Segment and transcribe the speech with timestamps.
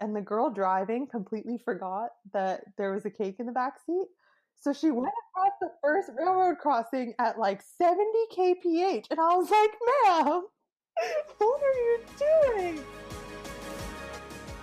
[0.00, 4.06] and the girl driving completely forgot that there was a cake in the back seat.
[4.60, 8.02] So she went across the first railroad crossing at like 70
[8.36, 9.70] kph, and I was like,
[10.04, 10.46] "Ma'am,
[11.38, 12.84] what are you doing?"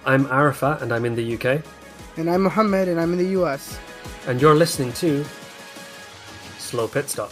[0.05, 1.63] I'm Arafat and I'm in the UK.
[2.17, 3.79] And I'm Mohammed and I'm in the US.
[4.27, 5.25] And you're listening to
[6.59, 7.31] Slow Pit Stop.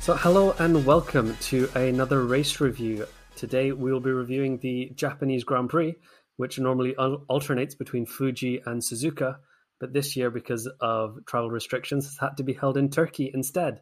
[0.00, 3.06] So, hello and welcome to another race review.
[3.40, 5.94] Today we will be reviewing the Japanese Grand Prix,
[6.36, 9.38] which normally alternates between Fuji and Suzuka,
[9.78, 13.80] but this year, because of travel restrictions, has had to be held in Turkey instead,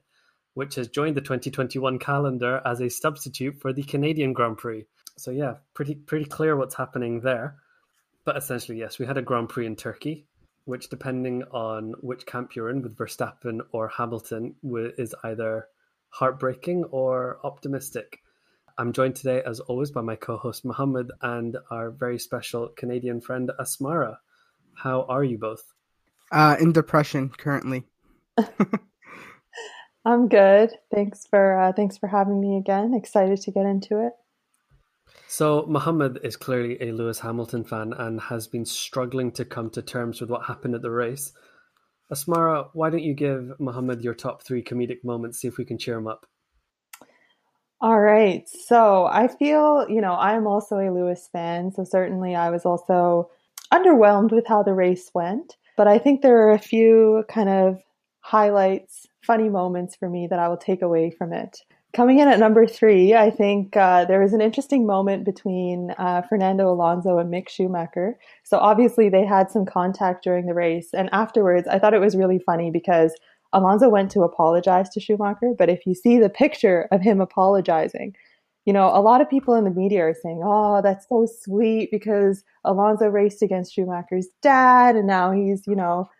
[0.54, 4.84] which has joined the 2021 calendar as a substitute for the Canadian Grand Prix.
[5.16, 7.56] So yeah, pretty pretty clear what's happening there.
[8.24, 10.28] But essentially, yes, we had a Grand Prix in Turkey,
[10.66, 15.66] which, depending on which camp you're in, with Verstappen or Hamilton, is either
[16.10, 18.20] heartbreaking or optimistic.
[18.78, 23.20] I'm joined today, as always, by my co host Mohammed and our very special Canadian
[23.20, 24.18] friend Asmarah.
[24.74, 25.74] How are you both?
[26.30, 27.82] Uh, in depression currently.
[30.04, 30.70] I'm good.
[30.94, 32.94] Thanks for uh, thanks for having me again.
[32.94, 34.12] Excited to get into it.
[35.26, 39.82] So Mohammed is clearly a Lewis Hamilton fan and has been struggling to come to
[39.82, 41.32] terms with what happened at the race.
[42.12, 45.40] Asmarah, why don't you give Mohammed your top three comedic moments?
[45.40, 46.26] See if we can cheer him up.
[47.80, 48.48] All right.
[48.48, 51.72] So I feel, you know, I'm also a Lewis fan.
[51.72, 53.30] So certainly I was also
[53.72, 55.56] underwhelmed with how the race went.
[55.76, 57.80] But I think there are a few kind of
[58.20, 61.60] highlights, funny moments for me that I will take away from it.
[61.94, 66.22] Coming in at number three, I think uh, there was an interesting moment between uh,
[66.22, 68.18] Fernando Alonso and Mick Schumacher.
[68.42, 70.90] So obviously they had some contact during the race.
[70.92, 73.14] And afterwards, I thought it was really funny because
[73.52, 78.14] Alonso went to apologize to Schumacher, but if you see the picture of him apologizing,
[78.66, 81.90] you know, a lot of people in the media are saying, oh, that's so sweet
[81.90, 86.10] because Alonso raced against Schumacher's dad and now he's, you know,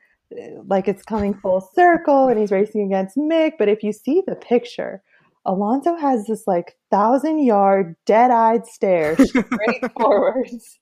[0.67, 3.53] like it's coming full circle and he's racing against Mick.
[3.59, 5.03] But if you see the picture,
[5.45, 10.78] Alonso has this like thousand yard dead eyed stare straight forwards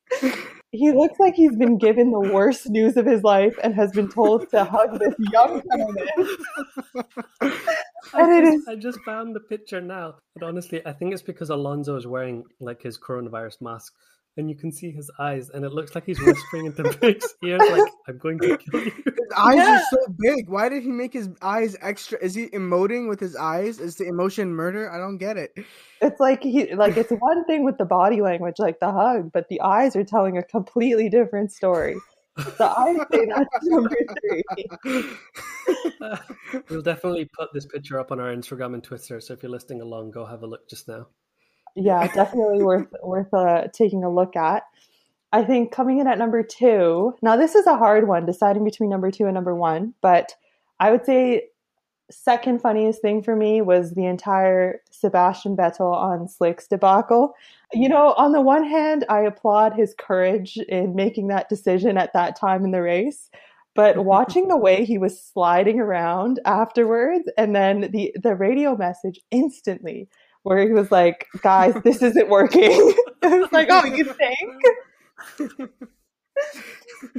[0.77, 4.09] he looks like he's been given the worst news of his life and has been
[4.09, 6.07] told to hug this young woman.
[8.15, 8.69] and it is.
[8.69, 12.45] I just found the picture now, but honestly, I think it's because Alonso is wearing
[12.61, 13.95] like his coronavirus mask
[14.37, 17.61] and you can see his eyes, and it looks like he's whispering into Mick's ears,
[17.71, 19.77] like, "I'm going to kill you." His eyes yeah.
[19.77, 20.49] are so big.
[20.49, 22.19] Why did he make his eyes extra?
[22.23, 23.81] Is he emoting with his eyes?
[23.81, 24.93] Is the emotion murder?
[24.93, 25.53] I don't get it.
[26.01, 29.49] It's like he like it's one thing with the body language, like the hug, but
[29.49, 31.97] the eyes are telling a completely different story.
[32.57, 35.05] So I say that's number three.
[36.01, 36.17] Uh,
[36.69, 39.21] we'll definitely put this picture up on our Instagram and Twitter.
[39.21, 41.07] So if you're listening along, go have a look just now
[41.77, 44.65] yeah, definitely worth worth uh, taking a look at.
[45.33, 47.15] I think coming in at number two.
[47.23, 49.93] Now this is a hard one, deciding between number two and number one.
[50.01, 50.35] But
[50.81, 51.49] I would say
[52.11, 57.35] second funniest thing for me was the entire Sebastian Vettel on slicks debacle.
[57.73, 62.13] You know, on the one hand, I applaud his courage in making that decision at
[62.15, 63.29] that time in the race.
[63.75, 69.21] But watching the way he was sliding around afterwards and then the, the radio message
[69.31, 70.09] instantly
[70.47, 74.62] where he was like, "Guys, this isn't working." I was like, "Oh, you think?"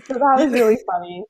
[0.05, 1.25] so that was really funny.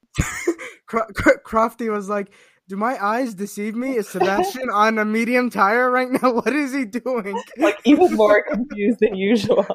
[0.87, 2.29] Crofty was like,
[2.69, 3.97] "Do my eyes deceive me?
[3.97, 6.33] Is Sebastian on a medium tire right now?
[6.41, 9.65] What is he doing?" Like even more confused than usual.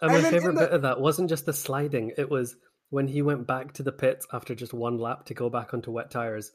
[0.00, 0.60] And my favorite the...
[0.60, 2.54] bit of that wasn't just the sliding; it was
[2.90, 5.90] when he went back to the pits after just one lap to go back onto
[5.90, 6.52] wet tires.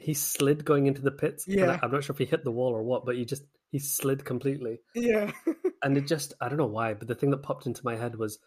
[0.00, 1.46] He slid going into the pits.
[1.46, 3.78] Yeah, I'm not sure if he hit the wall or what, but he just he
[3.78, 4.80] slid completely.
[4.94, 5.30] Yeah.
[5.82, 8.16] and it just I don't know why, but the thing that popped into my head
[8.16, 8.38] was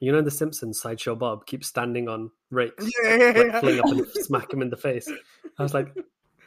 [0.00, 3.86] you know the Simpsons sideshow Bob keeps standing on rakes, yeah, yeah, like, fling up
[3.86, 5.08] and smack him in the face.
[5.58, 5.94] I was like,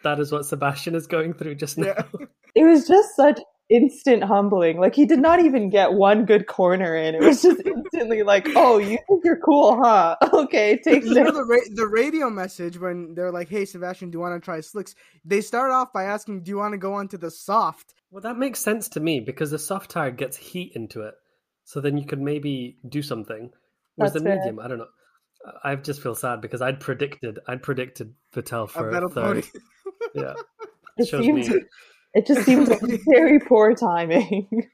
[0.03, 1.95] that is what Sebastian is going through just now.
[2.19, 2.25] Yeah.
[2.55, 4.79] It was just such instant humbling.
[4.79, 7.15] Like he did not even get one good corner in.
[7.15, 10.15] It was just instantly like, "Oh, you think you're cool, huh?
[10.33, 14.17] Okay, take you know, the ra- the radio message when they're like, "Hey, Sebastian, do
[14.17, 16.93] you want to try slicks?" They start off by asking, "Do you want to go
[16.93, 20.73] onto the soft?" Well, that makes sense to me because the soft tire gets heat
[20.75, 21.15] into it,
[21.63, 23.51] so then you could maybe do something.
[23.95, 24.37] Whereas That's the fair.
[24.37, 24.87] medium, I don't know.
[25.63, 29.45] I just feel sad because I'd predicted I'd predicted Vettel for a third.
[30.13, 30.33] yeah,
[30.97, 31.49] it shows me.
[32.15, 34.47] It just seems like very poor timing.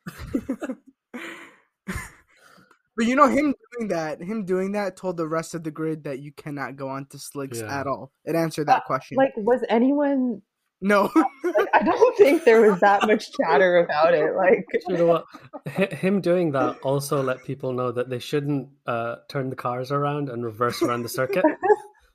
[2.97, 6.03] But you know, him doing that, him doing that told the rest of the grid
[6.03, 7.79] that you cannot go on to slicks yeah.
[7.79, 8.11] at all.
[8.25, 9.17] It answered that uh, question.
[9.17, 10.41] Like, was anyone
[10.81, 11.09] No.
[11.43, 14.35] like, I don't think there was that much chatter about it.
[14.35, 15.25] Like, you know what?
[15.65, 19.91] H- him doing that also let people know that they shouldn't uh, turn the cars
[19.91, 21.45] around and reverse around the circuit.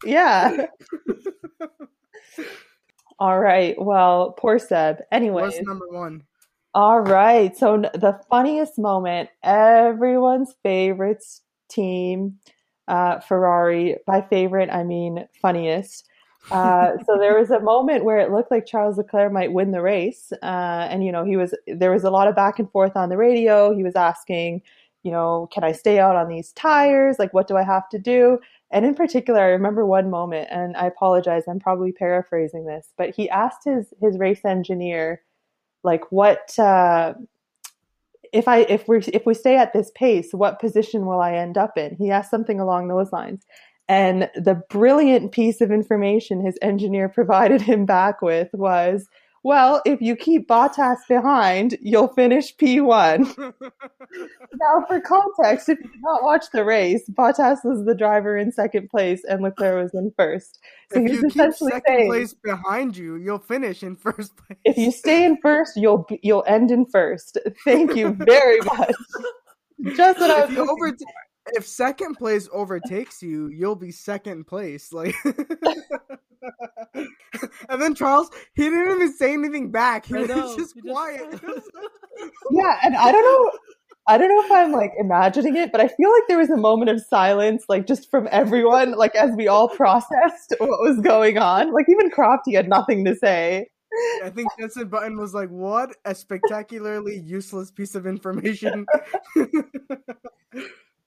[0.04, 0.66] yeah.
[3.18, 3.74] All right.
[3.80, 4.98] Well, poor Seb.
[5.10, 6.22] Anyway, What's number one?
[6.74, 7.56] All right.
[7.56, 11.24] So the funniest moment, everyone's favorite
[11.70, 12.38] team,
[12.86, 13.96] uh, Ferrari.
[14.06, 16.06] By favorite, I mean funniest.
[16.50, 19.80] Uh, so there was a moment where it looked like Charles Leclerc might win the
[19.80, 22.94] race, uh, and you know he was there was a lot of back and forth
[22.94, 23.74] on the radio.
[23.74, 24.60] He was asking,
[25.02, 27.18] you know, can I stay out on these tires?
[27.18, 28.38] Like, what do I have to do?
[28.70, 33.14] And in particular, I remember one moment, and I apologize, I'm probably paraphrasing this, but
[33.14, 35.22] he asked his his race engineer,
[35.84, 37.14] like, what uh,
[38.32, 41.56] if I if we if we stay at this pace, what position will I end
[41.56, 41.96] up in?
[41.96, 43.46] He asked something along those lines.
[43.88, 49.08] And the brilliant piece of information his engineer provided him back with was,
[49.46, 53.20] well, if you keep Bottas behind, you'll finish P1.
[54.56, 58.50] now, for context, if you did not watch the race, Bottas was the driver in
[58.50, 60.58] second place and Leclerc was in first.
[60.92, 64.58] So if you keep second saying, place behind you, you'll finish in first place.
[64.64, 67.38] If you stay in first, you'll you'll end in first.
[67.64, 68.94] Thank you very much.
[69.94, 70.92] Just what I was.
[70.98, 74.92] If, if second place overtakes you, you'll be second place.
[74.92, 75.14] Like,
[77.68, 80.06] and then Charles, he didn't even say anything back.
[80.06, 81.40] He was just quiet.
[82.50, 83.50] yeah, and I don't know.
[84.08, 86.56] I don't know if I'm like imagining it, but I feel like there was a
[86.56, 91.38] moment of silence, like just from everyone, like as we all processed what was going
[91.38, 91.72] on.
[91.72, 93.66] Like even Crofty had nothing to say.
[94.22, 98.86] I think Jensen Button was like, "What a spectacularly useless piece of information."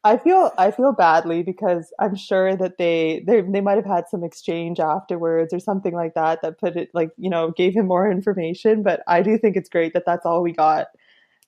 [0.04, 4.08] I feel I feel badly because I'm sure that they they they might have had
[4.08, 7.88] some exchange afterwards or something like that that put it like you know gave him
[7.88, 8.82] more information.
[8.82, 10.88] But I do think it's great that that's all we got.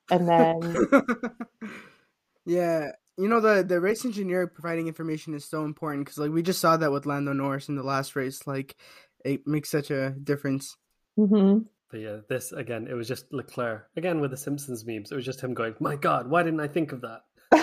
[0.09, 0.87] And then,
[2.45, 6.41] yeah, you know the the race engineer providing information is so important because like we
[6.41, 8.45] just saw that with Lando Norris in the last race.
[8.45, 8.75] Like
[9.23, 10.75] it makes such a difference.
[11.17, 11.63] Mm-hmm.
[11.89, 15.09] But yeah, this again, it was just Leclerc again with the Simpsons memes.
[15.09, 17.21] It was just him going, "My God, why didn't I think of that?"
[17.51, 17.61] He's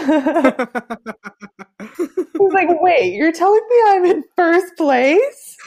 [2.53, 5.57] like, wait, you're telling me I'm in first place?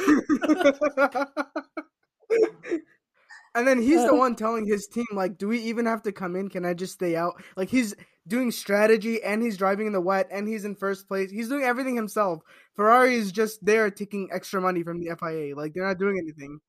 [3.56, 6.36] and then he's the one telling his team, like, do we even have to come
[6.36, 6.50] in?
[6.50, 7.42] Can I just stay out?
[7.56, 7.96] Like, he's
[8.28, 11.32] doing strategy and he's driving in the wet and he's in first place.
[11.32, 12.42] He's doing everything himself.
[12.76, 15.56] Ferrari is just there taking extra money from the FIA.
[15.56, 16.60] Like, they're not doing anything.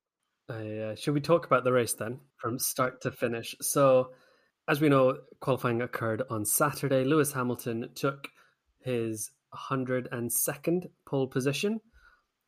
[0.49, 3.55] Uh, should we talk about the race then from start to finish?
[3.61, 4.11] So,
[4.67, 7.03] as we know, qualifying occurred on Saturday.
[7.03, 8.29] Lewis Hamilton took
[8.79, 11.81] his 102nd pole position,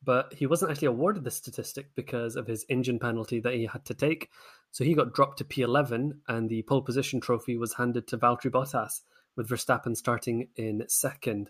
[0.03, 3.85] but he wasn't actually awarded the statistic because of his engine penalty that he had
[3.85, 4.29] to take.
[4.71, 8.51] So he got dropped to P11, and the pole position trophy was handed to Valtteri
[8.51, 9.01] Bottas,
[9.35, 11.49] with Verstappen starting in second.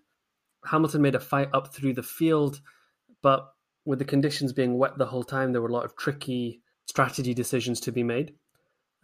[0.65, 2.61] Hamilton made a fight up through the field,
[3.21, 3.51] but
[3.85, 7.33] with the conditions being wet the whole time, there were a lot of tricky strategy
[7.33, 8.33] decisions to be made.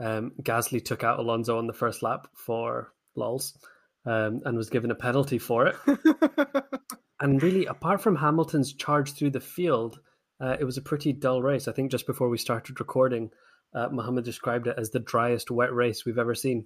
[0.02, 3.58] Um, Gasly took out Alonso on the first lap for lols
[4.06, 5.76] um, and was given a penalty for it.
[7.20, 10.00] and really, apart from Hamilton's charge through the field,
[10.40, 11.68] uh, it was a pretty dull race.
[11.68, 13.30] I think just before we started recording,
[13.76, 16.66] uh, Mohammed described it as the driest wet race we've ever seen.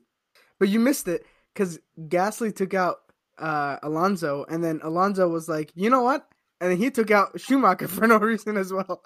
[0.60, 2.98] But you missed it because Gasly took out
[3.38, 6.26] uh, Alonso, and then Alonso was like, "You know what?"
[6.62, 9.02] And then he took out Schumacher for no reason as well.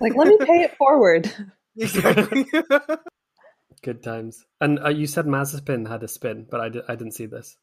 [0.00, 1.32] like, let me pay it forward.
[1.78, 2.46] Exactly.
[3.82, 4.44] Good times.
[4.60, 7.56] And uh, you said Mazepin had a spin, but I, di- I didn't see this.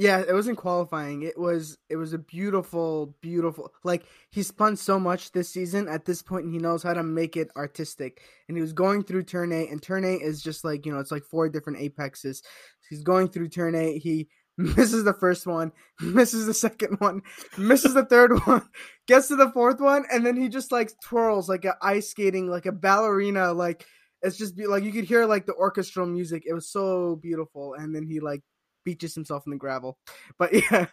[0.00, 1.22] Yeah, it wasn't qualifying.
[1.22, 3.72] It was it was a beautiful, beautiful.
[3.82, 5.88] Like he spun so much this season.
[5.88, 8.22] At this point, he knows how to make it artistic.
[8.46, 11.00] And he was going through turn eight, and turn eight is just like you know,
[11.00, 12.44] it's like four different apexes.
[12.88, 14.00] He's going through turn eight.
[14.00, 17.22] He misses the first one, misses the second one,
[17.58, 18.68] misses the third one,
[19.08, 22.48] gets to the fourth one, and then he just like twirls like a ice skating,
[22.48, 23.84] like a ballerina, like
[24.22, 26.44] it's just be like you could hear like the orchestral music.
[26.46, 28.42] It was so beautiful, and then he like
[28.84, 29.98] beaches himself in the gravel.
[30.38, 30.86] But yeah,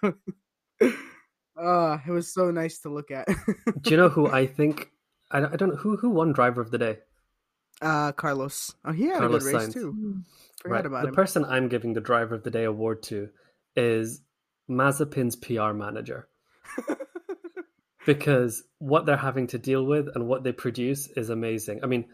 [1.59, 3.27] uh, it was so nice to look at.
[3.81, 4.91] Do you know who I think?
[5.31, 6.97] I, I don't know who who won driver of the day.
[7.81, 8.73] Uh, Carlos.
[8.85, 9.73] Oh, he had Carlos a good race Sainz.
[9.73, 9.91] too.
[9.91, 10.19] Hmm.
[10.61, 10.85] Forgot right.
[10.85, 11.15] about the him.
[11.15, 13.29] person I'm giving the driver of the day award to
[13.75, 14.21] is
[14.69, 16.27] Mazepin's PR manager.
[18.05, 21.81] because what they're having to deal with and what they produce is amazing.
[21.83, 22.05] I mean,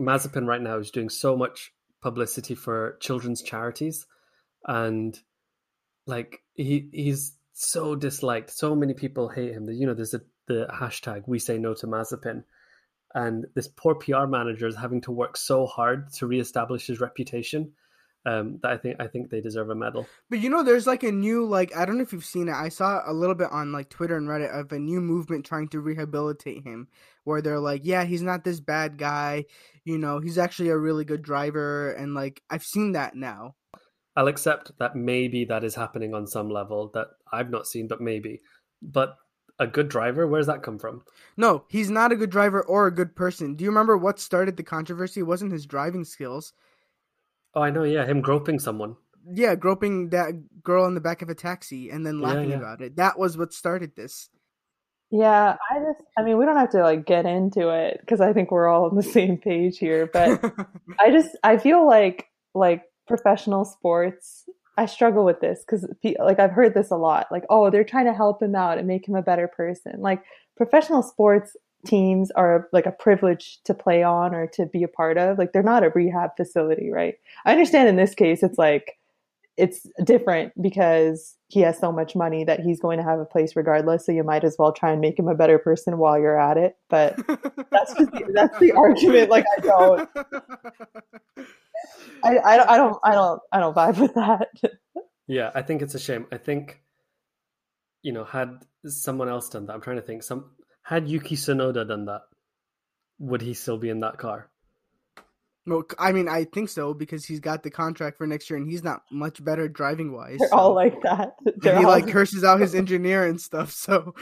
[0.00, 4.06] Mazepin right now is doing so much publicity for children's charities,
[4.66, 5.18] and
[6.06, 8.50] like he he's so disliked.
[8.50, 9.68] So many people hate him.
[9.68, 12.44] You know, there's a the hashtag we say no to Mazepin,
[13.14, 17.72] and this poor PR manager is having to work so hard to reestablish his reputation.
[18.26, 20.06] Um, that I think I think they deserve a medal.
[20.28, 22.54] But you know, there's like a new like I don't know if you've seen it.
[22.54, 25.68] I saw a little bit on like Twitter and Reddit of a new movement trying
[25.68, 26.88] to rehabilitate him,
[27.24, 29.44] where they're like, yeah, he's not this bad guy.
[29.84, 33.54] You know, he's actually a really good driver, and like I've seen that now.
[34.16, 38.00] I'll accept that maybe that is happening on some level that I've not seen, but
[38.00, 38.42] maybe.
[38.82, 39.16] But
[39.60, 41.02] a good driver, where's that come from?
[41.36, 43.54] No, he's not a good driver or a good person.
[43.54, 45.20] Do you remember what started the controversy?
[45.20, 46.52] It wasn't his driving skills.
[47.58, 47.82] Oh, I know.
[47.82, 48.94] Yeah, him groping someone.
[49.28, 52.56] Yeah, groping that girl in the back of a taxi and then laughing yeah.
[52.56, 52.94] about it.
[52.96, 54.30] That was what started this.
[55.10, 58.32] Yeah, I just, I mean, we don't have to like get into it because I
[58.32, 60.06] think we're all on the same page here.
[60.06, 60.40] But
[61.00, 64.44] I just, I feel like, like professional sports,
[64.76, 65.84] I struggle with this because,
[66.20, 67.26] like, I've heard this a lot.
[67.32, 69.94] Like, oh, they're trying to help him out and make him a better person.
[69.98, 70.22] Like,
[70.56, 71.56] professional sports
[71.86, 75.38] teams are like a privilege to play on or to be a part of.
[75.38, 77.14] Like, they're not a rehab facility, right?
[77.44, 78.98] I understand in this case, it's like,
[79.58, 83.56] it's different because he has so much money that he's going to have a place
[83.56, 84.06] regardless.
[84.06, 86.56] So you might as well try and make him a better person while you're at
[86.56, 86.76] it.
[86.88, 87.16] But
[87.70, 89.30] that's just the, that's the argument.
[89.30, 90.08] Like I don't,
[92.24, 94.48] I, I don't, I don't, I don't, I don't vibe with that.
[95.26, 96.26] Yeah, I think it's a shame.
[96.30, 96.80] I think,
[98.02, 100.22] you know, had someone else done that, I'm trying to think.
[100.22, 100.52] Some
[100.88, 102.22] had Yuki Tsunoda done that,
[103.18, 104.48] would he still be in that car?
[105.66, 108.70] Well, I mean, I think so because he's got the contract for next year, and
[108.70, 110.38] he's not much better driving wise.
[110.38, 110.56] They're so.
[110.56, 111.34] all like that.
[111.58, 111.90] They're he all...
[111.90, 113.70] like curses out his engineer and stuff.
[113.72, 114.14] So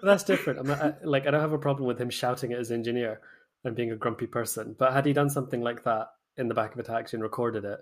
[0.00, 0.60] that's different.
[0.60, 3.20] I'm not, I, like, I don't have a problem with him shouting at his engineer
[3.64, 4.76] and being a grumpy person.
[4.78, 7.64] But had he done something like that in the back of a taxi and recorded
[7.64, 7.80] it,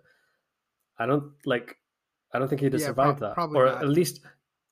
[0.99, 1.77] I don't like.
[2.33, 3.83] I don't think he'd have yeah, survived pro- that, or not.
[3.83, 4.21] at least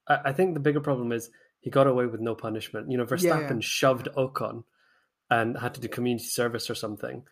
[0.09, 1.31] I, I, think the bigger problem is
[1.63, 2.91] he got away with no punishment.
[2.91, 3.61] You know, Verstappen yeah, yeah.
[3.61, 4.65] shoved Ocon
[5.31, 7.25] and had to do community service or something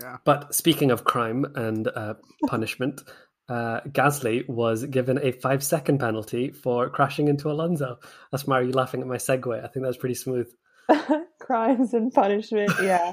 [0.00, 0.16] yeah.
[0.24, 2.14] But speaking of crime and uh,
[2.46, 3.02] punishment,
[3.48, 7.98] uh, Gasly was given a five second penalty for crashing into Alonso.
[8.32, 9.56] That's Mary, you laughing at my segue.
[9.56, 10.48] I think that was pretty smooth.
[11.40, 13.12] Crimes and punishment, yeah.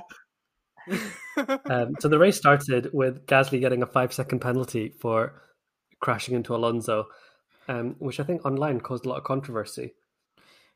[1.66, 5.42] um, so the race started with Gasly getting a five second penalty for
[6.01, 7.06] crashing into Alonso,
[7.68, 9.94] um, which I think online caused a lot of controversy.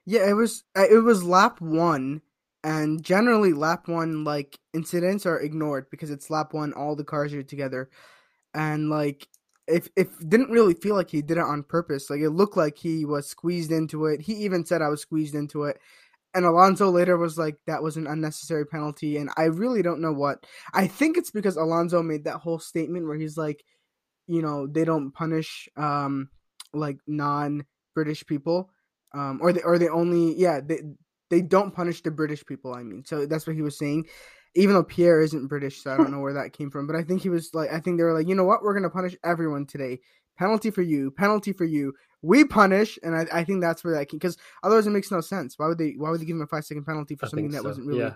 [0.06, 2.22] Yeah, it was uh, it was lap one,
[2.64, 7.34] and generally lap one like incidents are ignored because it's lap one all the cars
[7.34, 7.90] are together.
[8.54, 9.28] And like
[9.68, 12.10] if if didn't really feel like he did it on purpose.
[12.10, 14.22] Like it looked like he was squeezed into it.
[14.22, 15.80] He even said i was squeezed into it.
[16.34, 19.18] And alonso later was like that was an unnecessary penalty.
[19.18, 23.08] And i really don't know what i think it's because alonso made that whole statement
[23.08, 23.64] where he's like
[24.28, 26.30] you know they don't punish um
[26.76, 28.70] like non british people
[29.14, 30.82] um or they or they only yeah they
[31.30, 32.74] they don't punish the British people.
[32.74, 34.08] I mean, so that's what he was saying.
[34.56, 36.88] Even though Pierre isn't British, so I don't know where that came from.
[36.88, 38.74] But I think he was like, I think they were like, you know what, we're
[38.74, 40.00] gonna punish everyone today.
[40.38, 41.94] Penalty for you, penalty for you.
[42.22, 45.22] We punish, and I, I think that's where that came because otherwise it makes no
[45.22, 45.58] sense.
[45.58, 45.92] Why would they?
[45.92, 47.68] Why would they give him a five second penalty for I something that so.
[47.68, 48.02] wasn't really?
[48.02, 48.14] Yeah.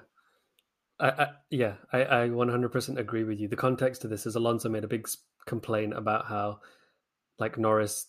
[1.02, 3.48] I, I, yeah, I, I 100% agree with you.
[3.48, 5.08] The context of this is Alonso made a big
[5.46, 6.60] complaint about how,
[7.38, 8.08] like Norris,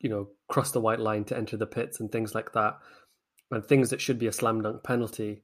[0.00, 2.78] you know, cross the white line to enter the pits and things like that
[3.50, 5.42] and things that should be a slam dunk penalty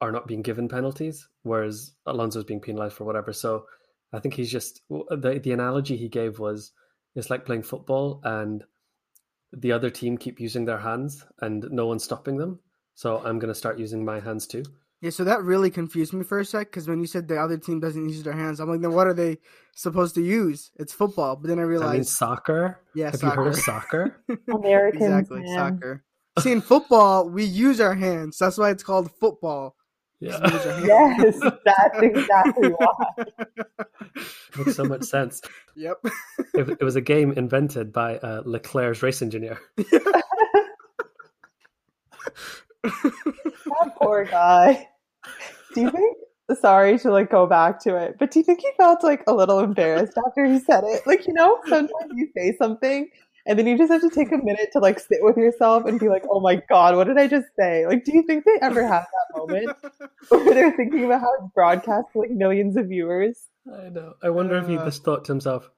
[0.00, 3.32] are not being given penalties, whereas Alonso's being penalized for whatever.
[3.32, 3.66] So
[4.12, 6.72] I think he's just the the analogy he gave was
[7.14, 8.64] it's like playing football and
[9.52, 12.60] the other team keep using their hands and no one's stopping them.
[12.94, 14.64] So I'm going to start using my hands too.
[15.06, 17.56] Yeah, so that really confused me for a sec because when you said the other
[17.56, 19.38] team doesn't use their hands, I'm like, then what are they
[19.72, 20.72] supposed to use?
[20.80, 21.36] It's football.
[21.36, 22.80] But then I realized, I mean, soccer.
[22.92, 23.26] Yeah, have soccer.
[23.26, 24.20] you heard of soccer?
[24.52, 25.54] American exactly man.
[25.54, 26.02] soccer.
[26.40, 28.36] See, in football, we use our hands.
[28.38, 29.76] That's why it's called football.
[30.18, 30.40] Yeah.
[30.84, 33.24] yes, that's exactly why.
[34.58, 35.40] Makes so much sense.
[35.76, 35.98] Yep.
[36.54, 39.60] It, it was a game invented by uh, Leclerc's race engineer.
[39.76, 40.24] that
[44.00, 44.88] poor guy.
[45.74, 46.16] Do you think?
[46.60, 49.34] Sorry to like go back to it, but do you think he felt like a
[49.34, 51.04] little embarrassed after he said it?
[51.04, 53.08] Like you know, sometimes you say something
[53.46, 56.00] and then you just have to take a minute to like sit with yourself and
[56.00, 57.86] be like, oh my God, what did I just say?
[57.86, 59.76] Like, do you think they ever have that moment
[60.28, 63.46] where they're thinking about how it's broadcast to like millions of viewers?
[63.72, 64.14] I know.
[64.22, 65.70] I wonder uh, if he just thought to himself,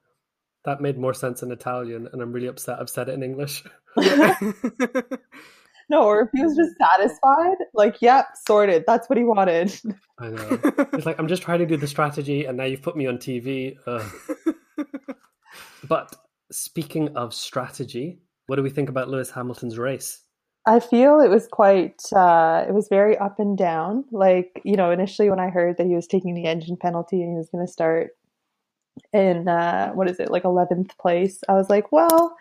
[0.65, 3.63] that made more sense in Italian, and I'm really upset I've said it in English.
[5.89, 8.83] no, or if he was just satisfied, like, yep, sorted.
[8.87, 9.73] That's what he wanted.
[10.19, 10.59] I know.
[10.93, 13.17] It's like, I'm just trying to do the strategy, and now you've put me on
[13.17, 13.77] TV.
[15.87, 16.15] but
[16.51, 20.23] Speaking of strategy, what do we think about Lewis Hamilton's race?
[20.65, 24.05] I feel it was quite, uh, it was very up and down.
[24.11, 27.31] Like, you know, initially when I heard that he was taking the engine penalty and
[27.31, 28.11] he was going to start
[29.13, 32.35] in, uh, what is it, like 11th place, I was like, well,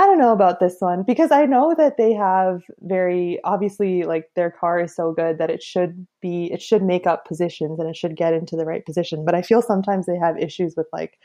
[0.00, 4.30] I don't know about this one because I know that they have very obviously like
[4.34, 7.86] their car is so good that it should be it should make up positions and
[7.86, 9.26] it should get into the right position.
[9.26, 11.18] But I feel sometimes they have issues with like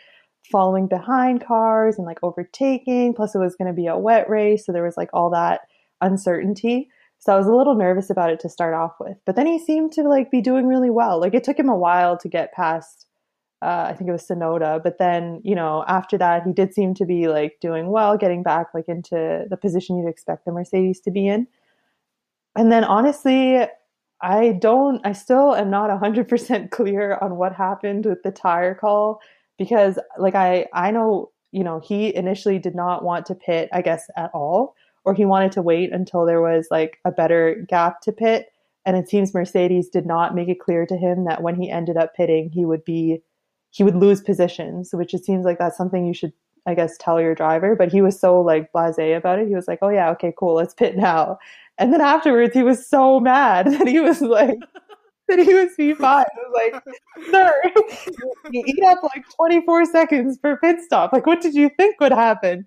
[0.52, 3.14] following behind cars and like overtaking.
[3.14, 5.62] Plus, it was going to be a wet race, so there was like all that
[6.02, 6.90] uncertainty.
[7.20, 9.16] So I was a little nervous about it to start off with.
[9.26, 11.22] But then he seemed to like be doing really well.
[11.22, 13.05] Like it took him a while to get past
[13.66, 14.82] uh, I think it was Tsunoda.
[14.84, 18.44] But then, you know, after that, he did seem to be like doing well, getting
[18.44, 21.48] back like into the position you'd expect the Mercedes to be in.
[22.56, 23.66] And then honestly,
[24.22, 29.20] I don't, I still am not 100% clear on what happened with the tire call
[29.58, 33.82] because like I, I know, you know, he initially did not want to pit, I
[33.82, 38.02] guess, at all, or he wanted to wait until there was like a better gap
[38.02, 38.50] to pit.
[38.86, 41.98] And it seems Mercedes did not make it clear to him that when he ended
[41.98, 43.24] up pitting, he would be
[43.76, 46.32] he would lose positions, which it seems like that's something you should,
[46.66, 47.76] I guess, tell your driver.
[47.76, 49.50] But he was so like blasé about it.
[49.50, 51.38] He was like, "Oh yeah, okay, cool, let's pit now."
[51.78, 54.60] And then afterwards, he was so mad that he was like,
[55.28, 56.02] that he was P5.
[56.02, 56.84] I was like,
[57.30, 57.54] "Sir,
[58.50, 61.12] you eat up like 24 seconds per pit stop.
[61.12, 62.66] Like, what did you think would happen?"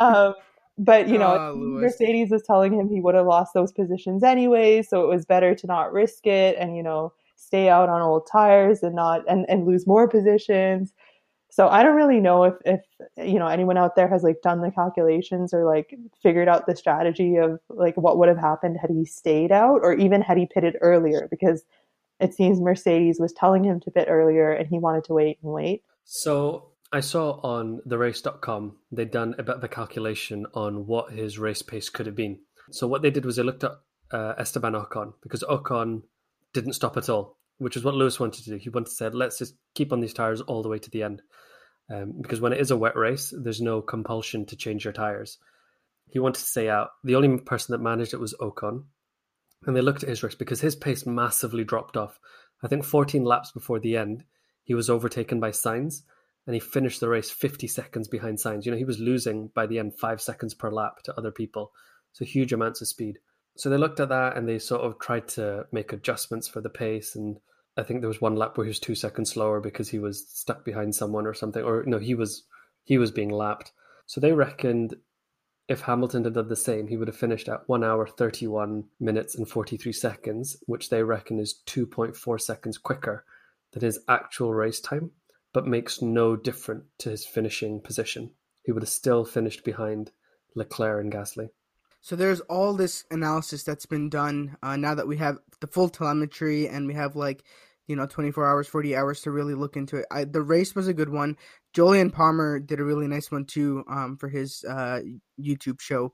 [0.00, 0.34] Um,
[0.78, 4.82] but you know, oh, Mercedes was telling him he would have lost those positions anyway,
[4.82, 6.56] so it was better to not risk it.
[6.60, 10.92] And you know, stay out on old tires and not and, and lose more positions.
[11.50, 12.80] So I don't really know if, if
[13.16, 16.76] you know anyone out there has like done the calculations or like figured out the
[16.76, 20.46] strategy of like what would have happened had he stayed out or even had he
[20.52, 21.64] pitted earlier because
[22.20, 25.52] it seems Mercedes was telling him to pit earlier and he wanted to wait and
[25.52, 25.82] wait.
[26.04, 31.12] So I saw on the race.com they'd done a bit of a calculation on what
[31.12, 32.40] his race pace could have been.
[32.72, 33.78] So what they did was they looked at
[34.10, 36.02] uh, Esteban Ocon because Ocon
[36.52, 38.56] didn't stop at all which is what Lewis wanted to do.
[38.56, 41.02] He wanted to say, let's just keep on these tires all the way to the
[41.02, 41.22] end.
[41.90, 45.38] Um, because when it is a wet race, there's no compulsion to change your tires.
[46.08, 46.90] He wanted to stay out.
[47.04, 48.84] The only person that managed it was Ocon.
[49.66, 52.20] And they looked at his race because his pace massively dropped off.
[52.62, 54.24] I think 14 laps before the end,
[54.62, 56.02] he was overtaken by Sainz
[56.46, 58.64] and he finished the race 50 seconds behind Sainz.
[58.64, 61.72] You know, he was losing by the end five seconds per lap to other people.
[62.12, 63.18] So huge amounts of speed.
[63.58, 66.70] So they looked at that and they sort of tried to make adjustments for the
[66.70, 67.16] pace.
[67.16, 67.40] And
[67.76, 70.28] I think there was one lap where he was two seconds slower because he was
[70.28, 71.64] stuck behind someone or something.
[71.64, 72.44] Or no, he was
[72.84, 73.72] he was being lapped.
[74.06, 74.94] So they reckoned
[75.68, 79.34] if Hamilton had done the same, he would have finished at one hour, 31 minutes,
[79.34, 83.24] and 43 seconds, which they reckon is 2.4 seconds quicker
[83.72, 85.10] than his actual race time,
[85.52, 88.30] but makes no difference to his finishing position.
[88.62, 90.12] He would have still finished behind
[90.54, 91.50] Leclerc and Gasly.
[92.00, 95.88] So there's all this analysis that's been done uh, now that we have the full
[95.88, 97.44] telemetry and we have like
[97.86, 100.06] you know 24 hours 40 hours to really look into it.
[100.10, 101.36] I, the race was a good one.
[101.74, 105.00] Jolyon Palmer did a really nice one too um, for his uh,
[105.40, 106.12] youtube show.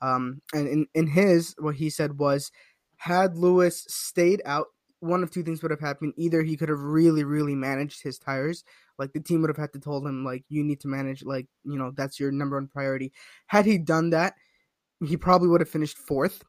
[0.00, 2.50] Um, and in, in his what he said was
[2.96, 4.66] had lewis stayed out
[5.00, 6.12] one of two things would have happened.
[6.16, 8.64] Either he could have really really managed his tires
[8.98, 11.46] like the team would have had to told him like you need to manage like
[11.64, 13.12] you know that's your number one priority.
[13.46, 14.34] Had he done that
[15.06, 16.44] he probably would have finished fourth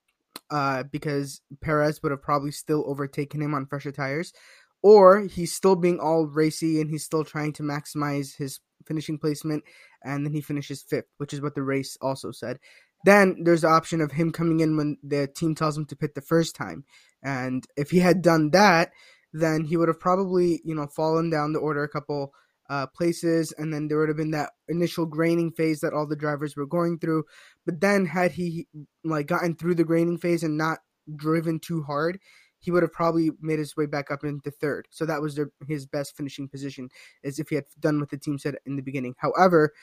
[0.50, 4.34] uh, because Perez would have probably still overtaken him on fresher tires,
[4.82, 9.64] or he's still being all racy and he's still trying to maximize his finishing placement,
[10.04, 12.60] and then he finishes fifth, which is what the race also said.
[13.06, 16.16] Then there's the option of him coming in when the team tells him to pit
[16.16, 16.86] the first time,
[17.24, 18.92] and if he had done that,
[19.34, 22.34] then he would have probably you know fallen down the order a couple
[22.70, 26.16] uh, places, and then there would have been that initial graining phase that all the
[26.16, 27.24] drivers were going through.
[27.66, 28.68] But then, had he
[29.04, 30.80] like gotten through the graining phase and not
[31.16, 32.20] driven too hard,
[32.60, 34.88] he would have probably made his way back up into third.
[34.90, 36.90] So that was their, his best finishing position,
[37.24, 39.16] as if he had done what the team said in the beginning.
[39.18, 39.74] However,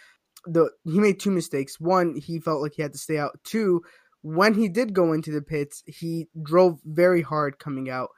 [0.47, 1.79] the he made two mistakes.
[1.79, 3.39] One, he felt like he had to stay out.
[3.45, 3.83] Two,
[4.23, 8.09] when he did go into the pits, he drove very hard coming out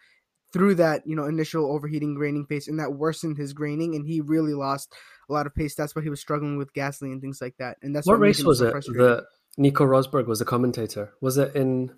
[0.52, 4.20] through that you know initial overheating graining phase, and that worsened his graining, and he
[4.20, 4.92] really lost
[5.28, 5.74] a lot of pace.
[5.74, 7.78] That's why he was struggling with Gasly and things like that.
[7.82, 8.84] And that's what, what race was so it?
[8.84, 9.24] The
[9.56, 11.12] Nico Rosberg was the commentator.
[11.20, 11.92] Was it in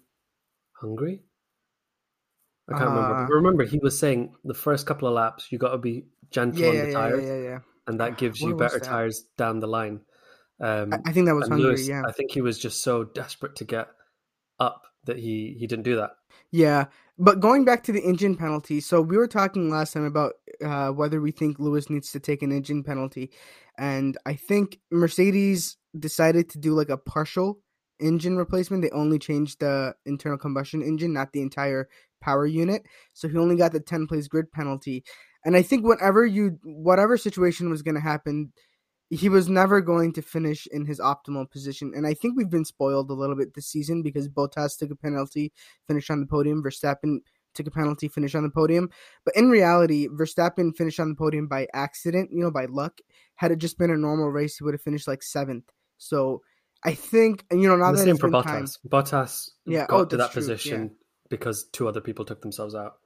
[0.80, 1.22] Hungary?
[2.68, 3.34] I can't uh, remember.
[3.34, 6.68] remember, he was saying the first couple of laps you got to be gentle yeah,
[6.68, 7.58] on the yeah, tires, yeah, yeah, yeah.
[7.86, 10.00] and that gives you better tires down the line.
[10.60, 11.70] Um, I think that was Hungary.
[11.70, 13.88] Lewis, yeah, I think he was just so desperate to get
[14.58, 16.12] up that he he didn't do that.
[16.50, 16.86] Yeah,
[17.18, 20.88] but going back to the engine penalty, so we were talking last time about uh,
[20.90, 23.30] whether we think Lewis needs to take an engine penalty,
[23.78, 27.60] and I think Mercedes decided to do like a partial
[28.00, 28.82] engine replacement.
[28.82, 31.88] They only changed the internal combustion engine, not the entire
[32.20, 32.86] power unit.
[33.12, 35.04] So he only got the 10 place grid penalty.
[35.44, 38.52] And I think whatever you whatever situation was going to happen,
[39.14, 41.92] he was never going to finish in his optimal position.
[41.94, 44.96] And I think we've been spoiled a little bit this season because Bottas took a
[44.96, 45.52] penalty,
[45.86, 46.62] finished on the podium.
[46.62, 47.18] Verstappen
[47.54, 48.90] took a penalty, finished on the podium.
[49.24, 52.98] But in reality, Verstappen finished on the podium by accident, you know, by luck.
[53.36, 55.70] Had it just been a normal race, he would have finished like seventh.
[55.96, 56.42] So
[56.82, 58.44] I think, you know, now the that same for Bottas.
[58.44, 60.88] Time, Bottas yeah, oh, got oh, to that true, position yeah.
[61.30, 62.96] because two other people took themselves out.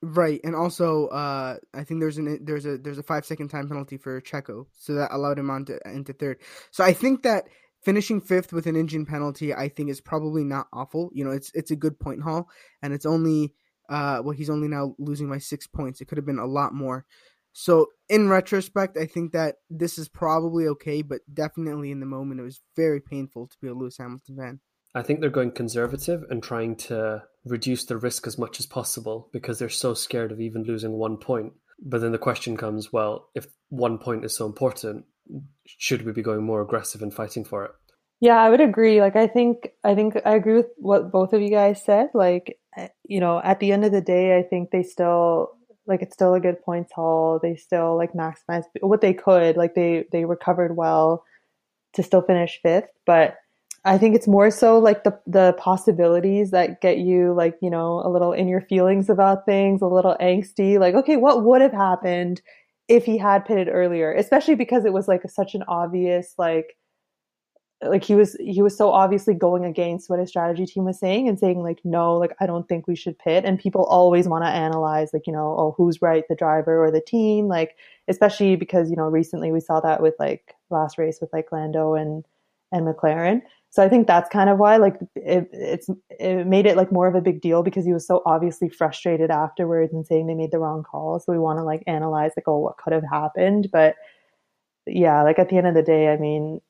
[0.00, 3.66] Right, and also uh, I think there's an there's a there's a five second time
[3.66, 6.38] penalty for Checo, so that allowed him on to into third.
[6.70, 7.48] So I think that
[7.82, 11.10] finishing fifth with an engine penalty, I think is probably not awful.
[11.12, 12.48] You know, it's it's a good point haul,
[12.80, 13.54] and it's only
[13.88, 16.00] uh well he's only now losing by six points.
[16.00, 17.04] It could have been a lot more.
[17.52, 22.38] So in retrospect, I think that this is probably okay, but definitely in the moment,
[22.38, 24.60] it was very painful to be a Lewis Hamilton fan.
[24.94, 29.28] I think they're going conservative and trying to reduce the risk as much as possible
[29.32, 31.52] because they're so scared of even losing one point.
[31.80, 35.04] But then the question comes well, if one point is so important,
[35.66, 37.70] should we be going more aggressive and fighting for it?
[38.20, 39.00] Yeah, I would agree.
[39.00, 42.08] Like, I think, I think I agree with what both of you guys said.
[42.14, 45.50] Like, eh, you know, at the end of the day, I think they still,
[45.86, 47.38] like, it's still a good points haul.
[47.40, 49.56] They still, like, maximized what they could.
[49.56, 51.24] Like, they, they recovered well
[51.94, 52.88] to still finish fifth.
[53.06, 53.36] But
[53.88, 58.02] I think it's more so like the the possibilities that get you like, you know,
[58.04, 61.72] a little in your feelings about things, a little angsty, like, okay, what would have
[61.72, 62.42] happened
[62.88, 64.12] if he had pitted earlier?
[64.12, 66.76] Especially because it was like such an obvious like
[67.82, 71.28] like he was he was so obviously going against what his strategy team was saying
[71.28, 73.44] and saying like no like i don't think we should pit.
[73.44, 76.90] And people always want to analyze like you know oh who's right the driver or
[76.90, 77.48] the team?
[77.48, 77.76] Like
[78.08, 81.94] especially because you know recently we saw that with like last race with like lando
[81.94, 82.24] and
[82.72, 83.40] and mclaren
[83.78, 87.06] so I think that's kind of why like it, it's it made it like more
[87.06, 90.50] of a big deal because he was so obviously frustrated afterwards and saying they made
[90.50, 91.20] the wrong call.
[91.20, 93.94] So we want to like analyze like oh what could have happened, but
[94.84, 96.60] yeah, like at the end of the day, I mean,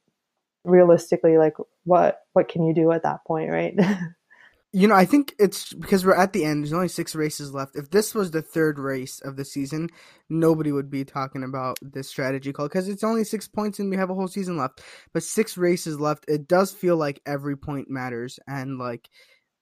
[0.64, 3.74] realistically, like what what can you do at that point, right?
[4.70, 6.62] You know, I think it's because we're at the end.
[6.62, 7.74] There's only six races left.
[7.74, 9.88] If this was the third race of the season,
[10.28, 13.96] nobody would be talking about this strategy call because it's only six points and we
[13.96, 14.82] have a whole season left.
[15.14, 18.38] But six races left, it does feel like every point matters.
[18.46, 19.08] And like,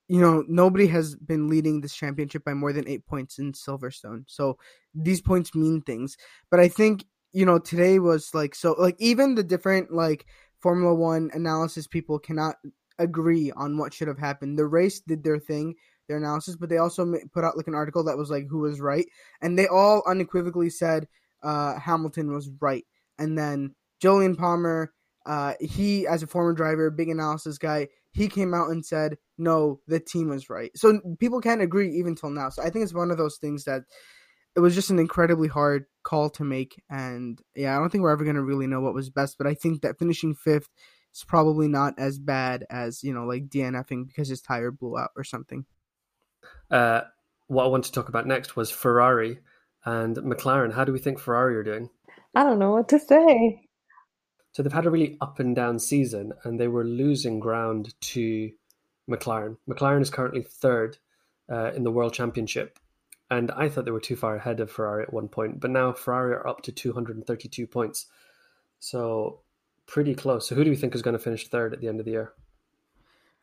[0.09, 4.25] you know, nobody has been leading this championship by more than eight points in Silverstone.
[4.27, 4.59] So
[4.93, 6.17] these points mean things.
[6.51, 10.27] But I think, you know, today was like, so like even the different like
[10.59, 12.57] Formula One analysis people cannot
[12.99, 14.59] agree on what should have happened.
[14.59, 15.75] The race did their thing,
[16.09, 18.81] their analysis, but they also put out like an article that was like who was
[18.81, 19.07] right,
[19.41, 21.09] and they all unequivocally said
[21.43, 22.85] uh, Hamilton was right.
[23.19, 24.93] And then Jolyon Palmer,
[25.25, 29.81] uh, he as a former driver, big analysis guy, he came out and said no,
[29.87, 30.71] the team was right.
[30.75, 32.49] So people can't agree even till now.
[32.49, 33.83] So I think it's one of those things that
[34.55, 38.13] it was just an incredibly hard call to make, and yeah, I don't think we're
[38.13, 39.37] ever gonna really know what was best.
[39.37, 40.69] But I think that finishing fifth
[41.17, 45.13] it's probably not as bad as you know like DNFing because his tire blew out
[45.17, 45.65] or something.
[46.71, 47.01] Uh,
[47.47, 49.39] what I want to talk about next was Ferrari
[49.87, 50.75] and McLaren.
[50.75, 51.89] How do we think Ferrari are doing?
[52.35, 53.63] I don't know what to say.
[54.53, 58.53] So they've had a really up and down season, and they were losing ground to
[59.09, 59.57] McLaren.
[59.67, 60.99] McLaren is currently third
[61.51, 62.79] uh, in the World Championship,
[63.31, 65.93] and I thought they were too far ahead of Ferrari at one point, but now
[65.93, 68.05] Ferrari are up to 232 points.
[68.81, 69.41] So
[69.87, 70.49] pretty close.
[70.49, 72.13] So who do we think is going to finish third at the end of the
[72.13, 72.33] year?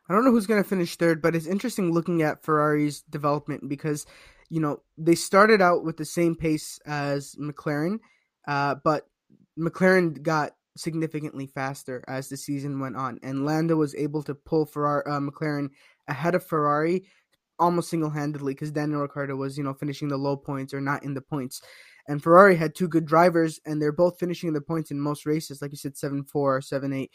[0.08, 3.68] I don't know who's going to finish third, but it's interesting looking at Ferrari's development
[3.68, 4.04] because,
[4.50, 8.00] you know, they started out with the same pace as McLaren,
[8.46, 9.08] uh, but
[9.58, 14.66] McLaren got significantly faster as the season went on, and Lando was able to pull
[14.66, 15.70] Ferrari, uh, McLaren
[16.06, 17.04] ahead of Ferrari
[17.58, 21.04] almost single handedly because Daniel Ricciardo was, you know, finishing the low points or not
[21.04, 21.62] in the points
[22.06, 25.62] and Ferrari had two good drivers, and they're both finishing the points in most races,
[25.62, 27.10] like you said, seven four, seven eight.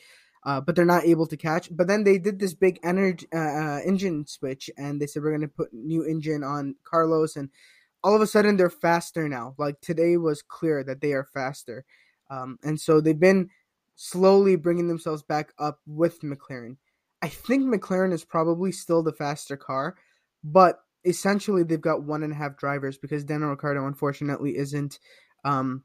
[0.46, 1.68] Uh, but they're not able to catch.
[1.76, 5.32] But then they did this big energy uh, uh, engine switch, and they said we're
[5.32, 7.50] going to put new engine on Carlos, and
[8.04, 9.54] all of a sudden they're faster now.
[9.58, 11.84] Like today was clear that they are faster,
[12.30, 13.50] um, and so they've been
[13.96, 16.78] slowly bringing themselves back up with McLaren.
[17.22, 19.98] I think McLaren is probably still the faster car,
[20.42, 25.00] but essentially they've got one and a half drivers because Daniel Ricciardo unfortunately isn't
[25.46, 25.84] um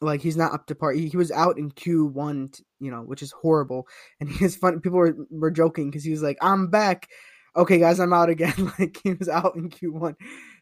[0.00, 0.92] like he's not up to par.
[0.92, 3.86] He, he was out in Q1, you know, which is horrible.
[4.20, 4.80] And he's fun.
[4.80, 7.08] People were were joking because he was like, "I'm back."
[7.56, 8.72] Okay, guys, I'm out again.
[8.78, 10.14] like he was out in Q1,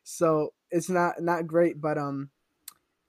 [0.04, 1.80] so it's not not great.
[1.80, 2.30] But um,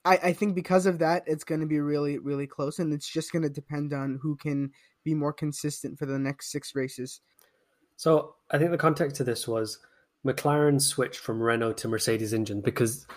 [0.06, 3.12] I, I think because of that, it's going to be really, really close, and it's
[3.12, 4.72] just going to depend on who can
[5.04, 7.22] be more consistent for the next six races.
[7.96, 9.80] So I think the context to this was
[10.26, 13.08] McLaren switched from Renault to Mercedes engine because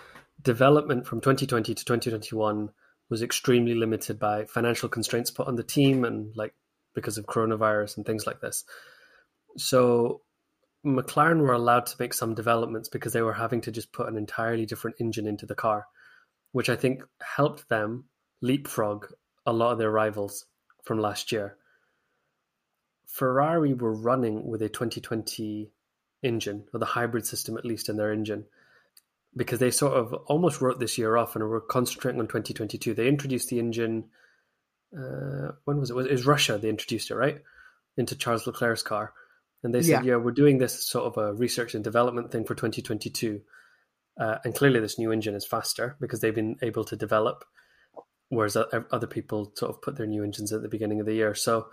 [0.40, 2.70] development from 2020 to 2021
[3.10, 6.54] was extremely limited by financial constraints put on the team and like
[6.94, 8.64] because of coronavirus and things like this.
[9.56, 10.22] So
[10.84, 14.16] McLaren were allowed to make some developments because they were having to just put an
[14.16, 15.86] entirely different engine into the car,
[16.52, 18.04] which I think helped them
[18.40, 19.06] leapfrog
[19.46, 20.46] a lot of their rivals
[20.84, 21.56] from last year.
[23.06, 25.70] Ferrari were running with a 2020
[26.22, 28.44] engine, or the hybrid system at least in their engine,
[29.36, 32.94] because they sort of almost wrote this year off and were concentrating on 2022.
[32.94, 34.04] They introduced the engine.
[34.96, 35.96] Uh, when was it?
[35.96, 36.58] was It was Russia.
[36.58, 37.40] They introduced it right
[37.96, 39.12] into Charles Leclerc's car,
[39.62, 42.44] and they said, "Yeah, yeah we're doing this sort of a research and development thing
[42.44, 43.40] for 2022."
[44.20, 47.44] Uh, and clearly, this new engine is faster because they've been able to develop,
[48.28, 51.34] whereas other people sort of put their new engines at the beginning of the year.
[51.34, 51.68] So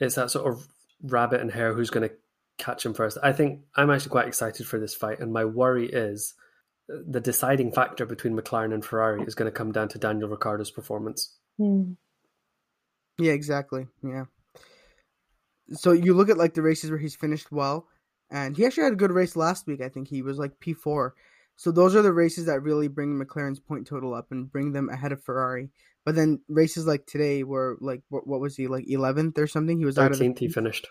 [0.00, 0.66] it's that sort of
[1.02, 2.14] rabbit and hare who's going to
[2.58, 3.18] catch him first.
[3.22, 6.34] I think I'm actually quite excited for this fight, and my worry is
[6.88, 10.70] the deciding factor between McLaren and Ferrari is going to come down to Daniel Ricciardo's
[10.70, 11.36] performance.
[11.60, 11.96] Mm.
[13.18, 13.86] Yeah, exactly.
[14.02, 14.24] Yeah.
[15.72, 17.88] So you look at like the races where he's finished well,
[18.30, 19.80] and he actually had a good race last week.
[19.80, 21.14] I think he was like P four.
[21.56, 24.90] So those are the races that really bring McLaren's point total up and bring them
[24.90, 25.70] ahead of Ferrari.
[26.04, 29.78] But then races like today were like what, what was he like eleventh or something?
[29.78, 30.38] He was thirteenth.
[30.38, 30.86] He finished.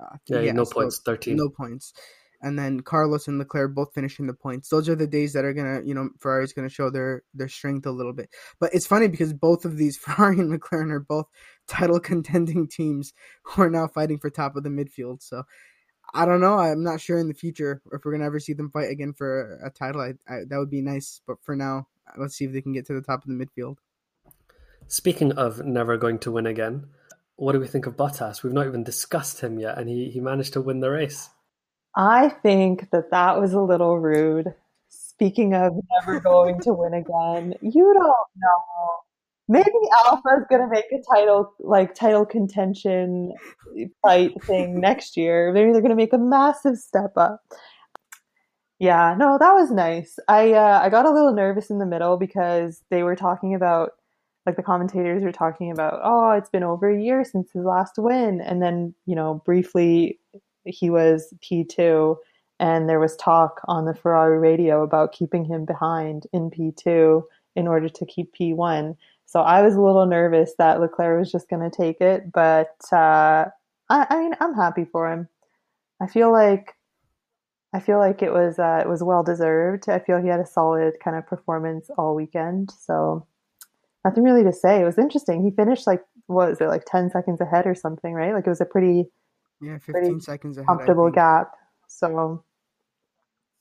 [0.00, 1.00] Uh, yeah, yeah, no so points.
[1.04, 1.36] Thirteen.
[1.36, 1.92] No points
[2.44, 4.68] and then Carlos and Leclerc both finishing the points.
[4.68, 7.86] Those are the days that are gonna, you know, Ferrari's gonna show their their strength
[7.86, 8.28] a little bit.
[8.60, 11.26] But it's funny because both of these Ferrari and McLaren are both
[11.66, 15.22] title contending teams who are now fighting for top of the midfield.
[15.22, 15.44] So
[16.12, 16.58] I don't know.
[16.58, 19.58] I'm not sure in the future if we're gonna ever see them fight again for
[19.64, 20.02] a title.
[20.02, 21.22] I, I, that would be nice.
[21.26, 23.78] But for now, let's see if they can get to the top of the midfield.
[24.86, 26.88] Speaking of never going to win again,
[27.36, 28.42] what do we think of Bottas?
[28.42, 31.30] We've not even discussed him yet, and he, he managed to win the race.
[31.96, 34.54] I think that that was a little rude.
[34.88, 38.96] Speaking of never going to win again, you don't know.
[39.46, 39.70] Maybe
[40.04, 43.32] Alpha is going to make a title like title contention
[44.02, 45.52] fight thing next year.
[45.52, 47.42] Maybe they're going to make a massive step up.
[48.78, 50.18] Yeah, no, that was nice.
[50.28, 53.90] I uh, I got a little nervous in the middle because they were talking about
[54.46, 57.94] like the commentators were talking about, oh, it's been over a year since his last
[57.98, 60.18] win, and then you know briefly
[60.64, 62.16] he was P2
[62.60, 67.22] and there was talk on the Ferrari radio about keeping him behind in P2
[67.56, 68.96] in order to keep P1.
[69.26, 72.76] So I was a little nervous that Leclerc was just going to take it, but
[72.92, 73.46] uh,
[73.90, 75.28] I, I, mean, I'm happy for him.
[76.00, 76.74] I feel like
[77.72, 79.88] I feel like it was uh, it was well deserved.
[79.88, 82.70] I feel he had a solid kind of performance all weekend.
[82.70, 83.26] So
[84.04, 84.80] nothing really to say.
[84.80, 85.42] It was interesting.
[85.42, 88.34] He finished like what was it like ten seconds ahead or something, right?
[88.34, 89.06] Like it was a pretty
[89.60, 90.66] yeah, 15 seconds ahead.
[90.66, 91.52] Comfortable gap.
[91.88, 92.44] So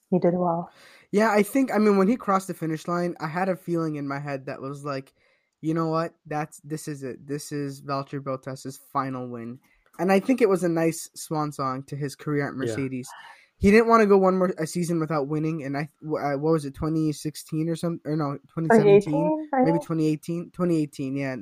[0.09, 0.71] he did well.
[1.11, 3.95] Yeah, I think I mean when he crossed the finish line, I had a feeling
[3.95, 5.13] in my head that was like,
[5.61, 6.13] you know what?
[6.25, 7.25] That's this is it.
[7.25, 9.59] This is Valtteri Bottas's final win.
[9.99, 13.07] And I think it was a nice swan song to his career at Mercedes.
[13.11, 13.42] Yeah.
[13.63, 16.51] He didn't want to go one more a season without winning, and I uh, what
[16.51, 21.35] was it 2016 or something or no 2017 maybe 2018 2018 yeah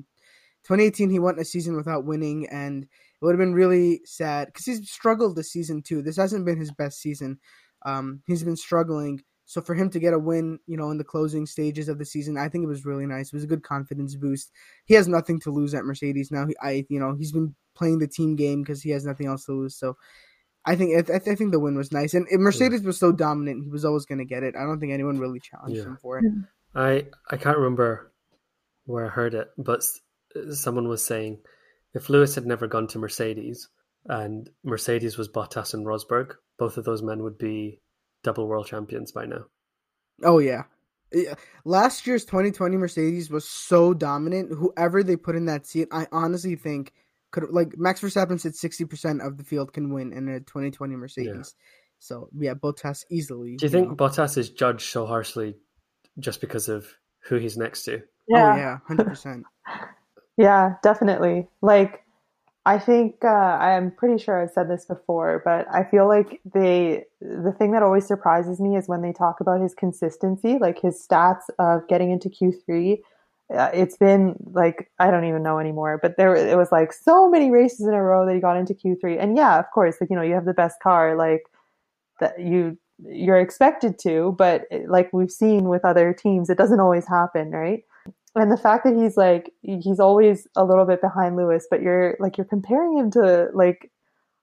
[0.64, 4.66] 2018 he went a season without winning and it would have been really sad because
[4.66, 6.02] he's struggled this season too.
[6.02, 7.40] This hasn't been his best season.
[7.86, 9.24] Um, he's been struggling.
[9.46, 12.06] So for him to get a win, you know, in the closing stages of the
[12.06, 13.28] season, I think it was really nice.
[13.28, 14.52] It was a good confidence boost.
[14.86, 16.48] He has nothing to lose at Mercedes now.
[16.48, 19.46] He, I, you know, he's been playing the team game because he has nothing else
[19.46, 19.76] to lose.
[19.76, 19.98] So
[20.66, 22.88] I think I, I think the win was nice, and Mercedes yeah.
[22.88, 24.56] was so dominant, he was always going to get it.
[24.56, 25.86] I don't think anyone really challenged yeah.
[25.86, 26.26] him for it.
[26.76, 28.12] I I can't remember
[28.86, 29.84] where I heard it, but
[30.54, 31.40] someone was saying
[31.94, 33.70] if Lewis had never gone to Mercedes
[34.06, 37.80] and Mercedes was Bottas and Rosberg, both of those men would be
[38.24, 39.46] double world champions by now.
[40.24, 40.64] Oh yeah.
[41.66, 44.54] Last year's 2020 Mercedes was so dominant.
[44.58, 46.94] Whoever they put in that seat, I honestly think
[47.32, 51.34] could like Max Verstappen said 60% of the field can win in a 2020 Mercedes.
[51.34, 51.44] Yeah.
[52.00, 53.56] So yeah, Bottas easily.
[53.58, 53.96] Do you, you think know.
[53.96, 55.56] Bottas is judged so harshly
[56.20, 56.88] just because of
[57.24, 58.02] who he's next to?
[58.28, 58.54] Yeah.
[58.54, 59.44] Oh yeah, 100%.
[60.38, 61.48] Yeah, definitely.
[61.62, 62.04] Like,
[62.66, 67.06] I think uh, I'm pretty sure I've said this before, but I feel like they
[67.20, 70.96] the thing that always surprises me is when they talk about his consistency, like his
[70.96, 73.00] stats of getting into Q3.
[73.52, 77.52] It's been like I don't even know anymore, but there it was like so many
[77.52, 80.16] races in a row that he got into Q3, and yeah, of course, like you
[80.16, 81.44] know you have the best car, like
[82.20, 86.80] that you you're expected to, but eh, like we've seen with other teams, it doesn't
[86.80, 87.84] always happen, right?
[88.36, 92.16] And the fact that he's like he's always a little bit behind Lewis, but you're
[92.20, 93.92] like you're comparing him to like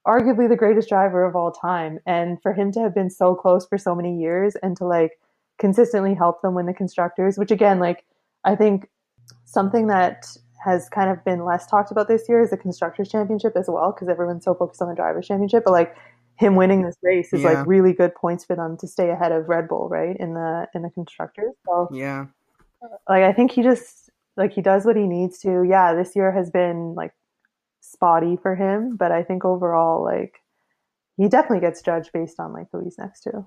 [0.06, 3.66] arguably the greatest driver of all time, and for him to have been so close
[3.66, 5.18] for so many years and to like
[5.58, 8.04] consistently help them win the constructors, which again, like
[8.44, 8.88] I think
[9.48, 10.26] something that
[10.64, 13.92] has kind of been less talked about this year is the constructors championship as well
[13.92, 15.96] because everyone's so focused on the drivers championship but like
[16.38, 17.50] him winning this race is yeah.
[17.50, 20.16] like really good points for them to stay ahead of Red Bull, right?
[20.18, 21.52] In the in the constructors.
[21.66, 22.26] So yeah,
[23.08, 25.64] like I think he just like he does what he needs to.
[25.68, 27.12] Yeah, this year has been like
[27.80, 30.40] spotty for him, but I think overall like
[31.16, 33.44] he definitely gets judged based on like who he's next to.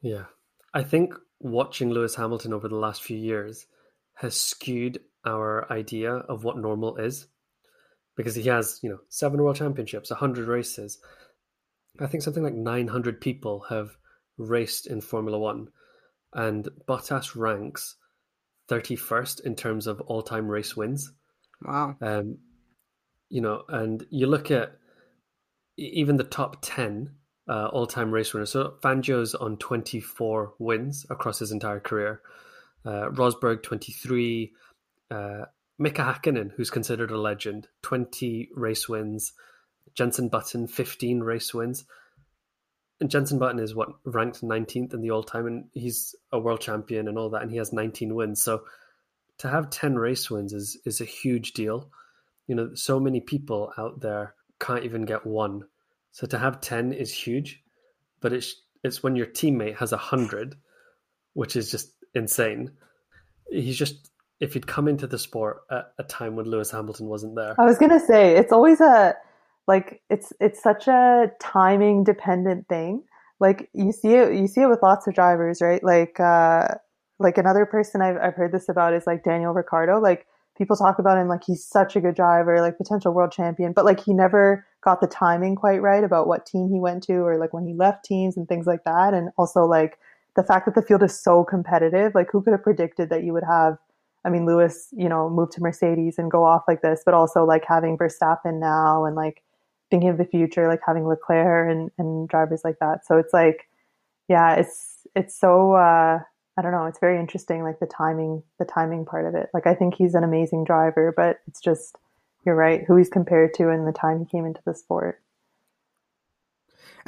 [0.00, 0.26] Yeah,
[0.72, 3.66] I think watching Lewis Hamilton over the last few years
[4.14, 7.26] has skewed our idea of what normal is
[8.16, 10.98] because he has you know seven world championships, hundred races
[12.00, 13.96] I think something like 900 people have
[14.36, 15.68] raced in Formula One,
[16.32, 17.96] and Bottas ranks
[18.68, 21.12] 31st in terms of all time race wins.
[21.62, 21.96] Wow.
[22.00, 22.38] Um,
[23.28, 24.72] you know, and you look at
[25.76, 27.10] even the top 10
[27.48, 28.52] uh, all time race winners.
[28.52, 32.20] So Fangio's on 24 wins across his entire career,
[32.84, 34.52] uh, Rosberg 23,
[35.10, 35.44] uh,
[35.78, 39.32] Mika Hakkinen, who's considered a legend, 20 race wins.
[39.94, 41.84] Jenson Button, 15 race wins.
[43.00, 46.60] And Jenson Button is what ranked 19th in the all time, and he's a world
[46.60, 48.42] champion and all that, and he has 19 wins.
[48.42, 48.62] So
[49.38, 51.90] to have 10 race wins is is a huge deal.
[52.48, 55.64] You know, so many people out there can't even get one.
[56.10, 57.62] So to have 10 is huge,
[58.20, 60.56] but it's it's when your teammate has a hundred,
[61.34, 62.72] which is just insane.
[63.48, 64.10] He's just
[64.40, 67.54] if he'd come into the sport at a time when Lewis Hamilton wasn't there.
[67.60, 69.16] I was gonna say it's always a
[69.66, 73.02] like it's it's such a timing dependent thing.
[73.40, 75.82] Like you see it you see it with lots of drivers right?
[75.82, 76.68] Like uh
[77.18, 79.98] like another person I've, I've heard this about is like daniel ricciardo.
[80.00, 83.72] Like people talk about him like he's such a good driver like potential world champion
[83.72, 87.14] but like he never got the timing quite right about what team he went to
[87.14, 89.14] or like when he left teams and things like that.
[89.14, 89.98] And also like
[90.36, 93.32] the fact that the field is so competitive like who could have predicted that you
[93.32, 93.76] would have
[94.24, 97.44] I mean, Lewis, you know, move to Mercedes and go off like this, but also
[97.44, 99.42] like having Verstappen now and like
[99.90, 103.06] thinking of the future, like having Leclerc and, and drivers like that.
[103.06, 103.68] So it's like,
[104.28, 106.18] yeah, it's it's so uh,
[106.56, 109.48] I don't know, it's very interesting, like the timing, the timing part of it.
[109.54, 111.96] Like I think he's an amazing driver, but it's just
[112.44, 115.20] you're right, who he's compared to and the time he came into the sport.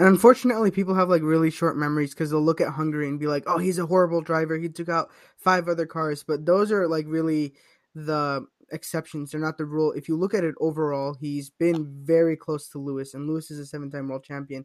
[0.00, 3.26] And unfortunately, people have like really short memories because they'll look at Hungary and be
[3.26, 4.56] like, "Oh, he's a horrible driver.
[4.56, 7.52] He took out five other cars." But those are like really
[7.94, 9.30] the exceptions.
[9.30, 9.92] They're not the rule.
[9.92, 13.58] If you look at it overall, he's been very close to Lewis, and Lewis is
[13.58, 14.64] a seven time world champion.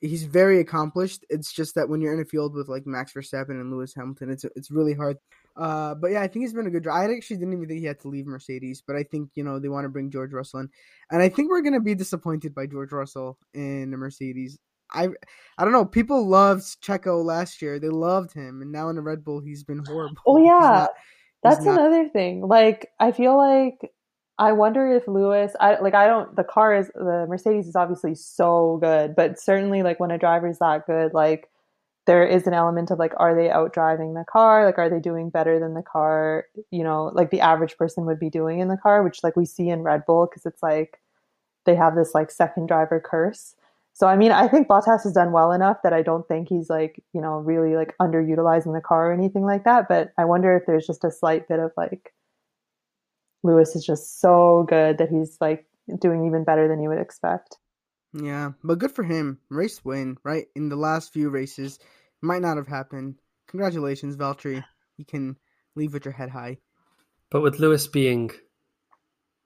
[0.00, 1.24] He's very accomplished.
[1.30, 4.28] It's just that when you're in a field with like Max Verstappen and Lewis Hamilton,
[4.28, 5.18] it's it's really hard.
[5.58, 7.12] Uh, but yeah, I think he's been a good driver.
[7.12, 9.58] I actually didn't even think he had to leave Mercedes, but I think you know
[9.58, 10.70] they want to bring George Russell in,
[11.10, 14.58] and I think we're gonna be disappointed by George Russell in the Mercedes.
[14.92, 15.08] I
[15.58, 15.84] I don't know.
[15.84, 17.80] People loved Checo last year.
[17.80, 20.16] They loved him, and now in the Red Bull, he's been horrible.
[20.26, 20.86] Oh yeah,
[21.42, 21.78] that's not...
[21.78, 22.46] another thing.
[22.46, 23.90] Like I feel like
[24.38, 28.14] I wonder if Lewis I like I don't the car is the Mercedes is obviously
[28.14, 31.48] so good, but certainly like when a driver is that good, like
[32.08, 34.64] there is an element of like are they out driving the car?
[34.64, 38.18] Like are they doing better than the car, you know, like the average person would
[38.18, 41.02] be doing in the car, which like we see in Red Bull because it's like
[41.66, 43.54] they have this like second driver curse.
[43.92, 46.70] So I mean, I think Bottas has done well enough that I don't think he's
[46.70, 49.86] like, you know, really like underutilizing the car or anything like that.
[49.86, 52.14] But I wonder if there's just a slight bit of like
[53.42, 55.66] Lewis is just so good that he's like
[55.98, 57.58] doing even better than you would expect.
[58.14, 59.40] Yeah, but good for him.
[59.50, 60.46] Race win, right?
[60.56, 61.78] In the last few races.
[62.22, 63.16] Might not have happened.
[63.48, 64.64] Congratulations, Valtteri.
[64.96, 65.36] You can
[65.76, 66.58] leave with your head high.
[67.30, 68.30] But with Lewis being,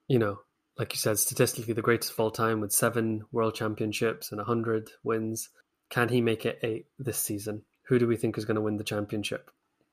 [0.07, 0.39] you know,
[0.77, 4.91] like you said, statistically the greatest of all time with seven world championships and 100
[5.03, 5.49] wins.
[5.89, 7.63] Can he make it eight this season?
[7.87, 9.51] Who do we think is going to win the championship?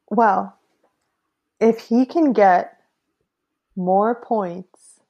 [0.08, 0.58] Well,
[1.60, 2.78] if he can get
[3.76, 5.00] more points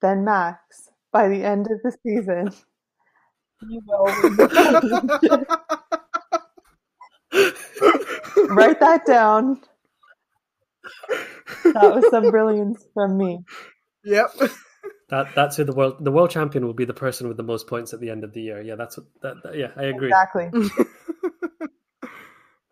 [0.00, 2.48] than Max by the end of the season,
[3.68, 4.48] he will win the
[5.20, 5.73] championship.
[8.48, 9.60] Write that down.
[11.64, 13.40] That was some brilliance from me.
[14.04, 14.30] Yep.
[15.10, 17.66] That that's who the world the world champion will be the person with the most
[17.66, 18.62] points at the end of the year.
[18.62, 20.08] Yeah, that's what that, that yeah, I agree.
[20.08, 20.50] Exactly.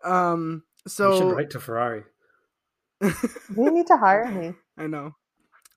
[0.03, 2.03] um so you should write to Ferrari.
[3.01, 4.53] they need to hire me.
[4.77, 5.11] I know.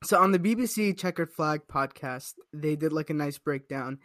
[0.05, 3.99] So on the BBC Chequered Flag podcast, they did like a nice breakdown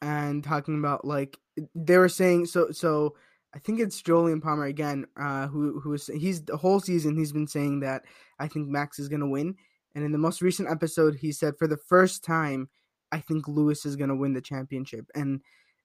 [0.00, 1.38] and talking about like
[1.74, 3.14] they were saying so so
[3.54, 7.32] I think it's Jolyon Palmer again, uh, who who is he's the whole season he's
[7.32, 8.04] been saying that
[8.38, 9.56] I think Max is gonna win,
[9.94, 12.68] and in the most recent episode he said for the first time
[13.10, 15.40] I think Lewis is gonna win the championship, and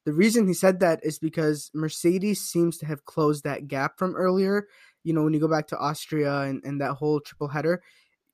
[0.05, 4.15] the reason he said that is because Mercedes seems to have closed that gap from
[4.15, 4.67] earlier.
[5.03, 7.81] You know, when you go back to Austria and, and that whole triple header,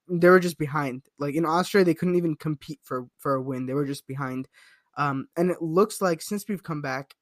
[0.09, 1.03] they were just behind.
[1.19, 3.67] Like in Austria, they couldn't even compete for for a win.
[3.67, 4.47] They were just behind.
[4.97, 7.15] Um, and it looks like since we've come back,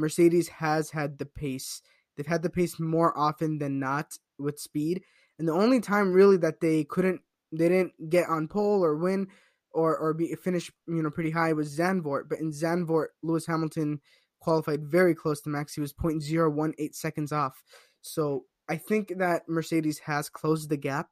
[0.00, 1.82] Mercedes has had the pace.
[2.16, 5.02] They've had the pace more often than not with speed.
[5.38, 7.20] And the only time really that they couldn't,
[7.52, 9.28] they didn't get on pole or win
[9.72, 12.28] or or be finish you know pretty high was Zandvoort.
[12.28, 14.00] But in Zandvoort, Lewis Hamilton
[14.40, 15.74] qualified very close to Max.
[15.74, 17.62] He was 0.018 seconds off.
[18.00, 21.08] So I think that Mercedes has closed the gap,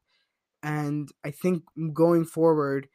[0.63, 2.89] and I think going forward,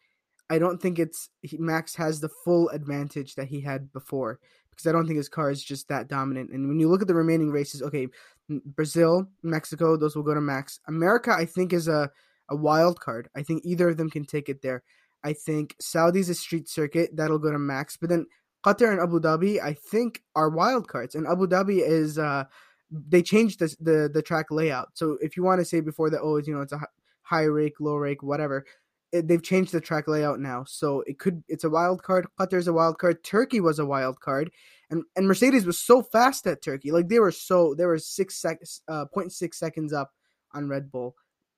[0.50, 4.40] I don't think it's Max has the full advantage that he had before
[4.76, 6.52] because I don't think his car is just that dominant.
[6.52, 8.08] And when you look at the remaining races, okay,
[8.50, 10.80] Brazil, Mexico, those will go to Max.
[10.88, 12.12] America, I think, is a
[12.50, 13.30] a wild card.
[13.36, 14.84] I think either of them can take it there.
[15.24, 18.26] I think Saudi's a street circuit that'll go to Max, but then
[18.66, 21.16] Qatar and Abu Dhabi, I think, are wild cards.
[21.16, 22.46] And Abu Dhabi is uh,
[22.92, 24.90] they changed the, the the track layout.
[24.94, 26.82] So if you want to say before that, oh, you know, it's a
[27.22, 28.66] high rake, low rake, whatever.
[29.14, 32.28] It, they've changed the track layout now, so it could it's a wild card.
[32.38, 33.24] Qatar's a wild card.
[33.24, 34.52] Turkey was a wild card,
[34.90, 36.92] and and Mercedes was so fast at Turkey.
[36.92, 40.12] Like they were so they were six seconds, uh, 0.6 seconds up
[40.54, 41.16] on Red Bull.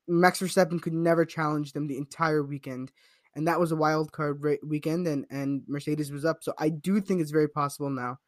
[0.08, 2.92] Max Verstappen could never challenge them the entire weekend
[3.36, 6.44] and that was a wild card weekend, and and Mercedes was up.
[6.44, 8.20] So I do think it's very possible now.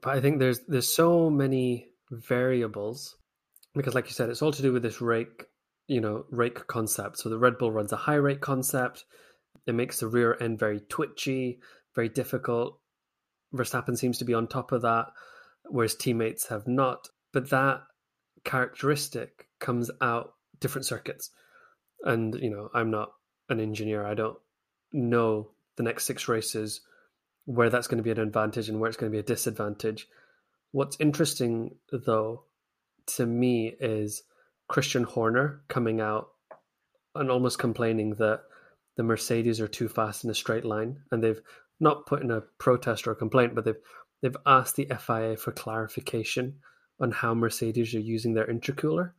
[0.00, 3.16] But I think there's there's so many variables
[3.74, 5.44] because, like you said, it's all to do with this rake,
[5.88, 7.18] you know, rake concept.
[7.18, 9.04] So the Red Bull runs a high rake concept.
[9.66, 11.60] It makes the rear end very twitchy,
[11.94, 12.78] very difficult.
[13.54, 15.06] Verstappen seems to be on top of that,
[15.64, 17.08] whereas teammates have not.
[17.32, 17.82] But that
[18.44, 21.30] characteristic comes out different circuits.
[22.02, 23.12] And, you know, I'm not
[23.48, 24.04] an engineer.
[24.06, 24.38] I don't
[24.92, 26.80] know the next six races
[27.44, 30.08] where that's going to be an advantage and where it's going to be a disadvantage.
[30.72, 32.44] What's interesting, though,
[33.14, 34.22] to me is
[34.68, 36.28] Christian Horner coming out
[37.14, 38.42] and almost complaining that
[38.96, 41.40] the Mercedes are too fast in a straight line, and they've
[41.80, 43.80] not put in a protest or a complaint, but they've
[44.22, 46.56] they've asked the FIA for clarification
[46.98, 49.12] on how Mercedes are using their intercooler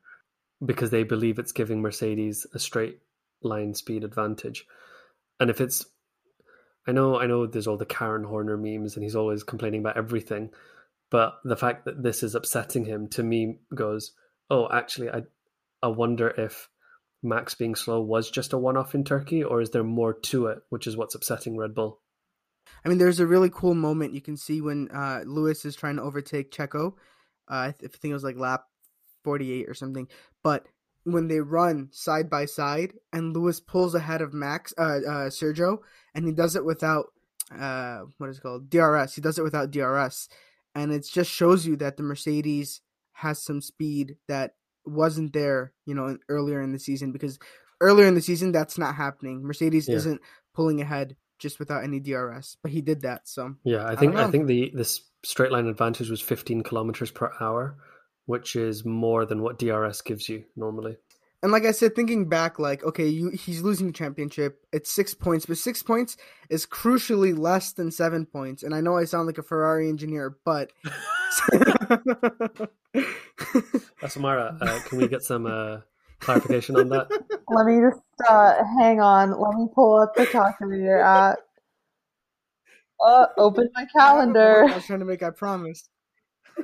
[0.65, 2.99] because they believe it's giving Mercedes a straight
[3.43, 4.65] line speed advantage.
[5.39, 5.85] And if it's,
[6.87, 9.97] I know, I know, there's all the Karen Horner memes, and he's always complaining about
[9.97, 10.49] everything.
[11.11, 14.13] But the fact that this is upsetting him to me goes,
[14.49, 15.23] oh, actually, I,
[15.81, 16.69] I wonder if
[17.23, 20.59] Max being slow was just a one-off in Turkey, or is there more to it,
[20.69, 21.99] which is what's upsetting Red Bull.
[22.85, 25.95] I mean, there's a really cool moment you can see when uh, Lewis is trying
[25.97, 26.93] to overtake Checo.
[27.49, 28.65] Uh, I, th- I think it was like lap
[29.23, 30.07] 48 or something.
[30.43, 30.67] But
[31.03, 35.77] when they run side by side and Lewis pulls ahead of Max uh, uh Sergio
[36.13, 37.05] and he does it without
[37.57, 40.27] uh what is it called DRS he does it without DRS
[40.75, 42.81] and it just shows you that the Mercedes
[43.13, 44.55] has some speed that
[44.87, 47.39] wasn't there you know earlier in the season because
[47.81, 49.95] earlier in the season that's not happening Mercedes yeah.
[49.95, 50.21] isn't
[50.53, 54.25] pulling ahead just without any DRS but he did that so yeah I think I,
[54.25, 57.77] I think the this straight line advantage was 15 kilometers per hour
[58.27, 60.97] which is more than what DRS gives you normally.
[61.41, 64.65] And like I said, thinking back, like okay, you, he's losing the championship.
[64.73, 66.17] It's six points, but six points
[66.49, 68.63] is crucially less than seven points.
[68.63, 70.71] And I know I sound like a Ferrari engineer, but
[74.07, 75.79] Samara, uh, can we get some uh,
[76.19, 77.07] clarification on that?
[77.49, 79.31] Let me just uh, hang on.
[79.39, 80.99] Let me pull up the calculator.
[80.99, 81.39] At
[83.05, 84.65] uh, open my calendar.
[84.65, 85.23] I was trying to make.
[85.23, 85.87] I promise.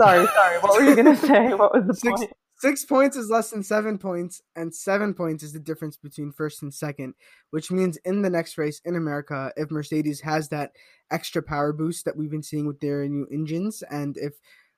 [0.00, 0.58] Sorry, sorry.
[0.58, 1.54] What were you gonna say?
[1.54, 2.32] What was the six, point?
[2.56, 6.62] Six points is less than seven points, and seven points is the difference between first
[6.62, 7.14] and second.
[7.50, 10.72] Which means in the next race in America, if Mercedes has that
[11.12, 14.32] extra power boost that we've been seeing with their new engines, and if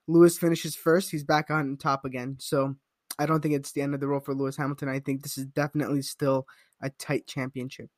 [0.06, 2.36] Lewis finishes first, he's back on top again.
[2.38, 2.76] So
[3.18, 4.88] I don't think it's the end of the road for Lewis Hamilton.
[4.88, 6.46] I think this is definitely still
[6.80, 7.90] a tight championship.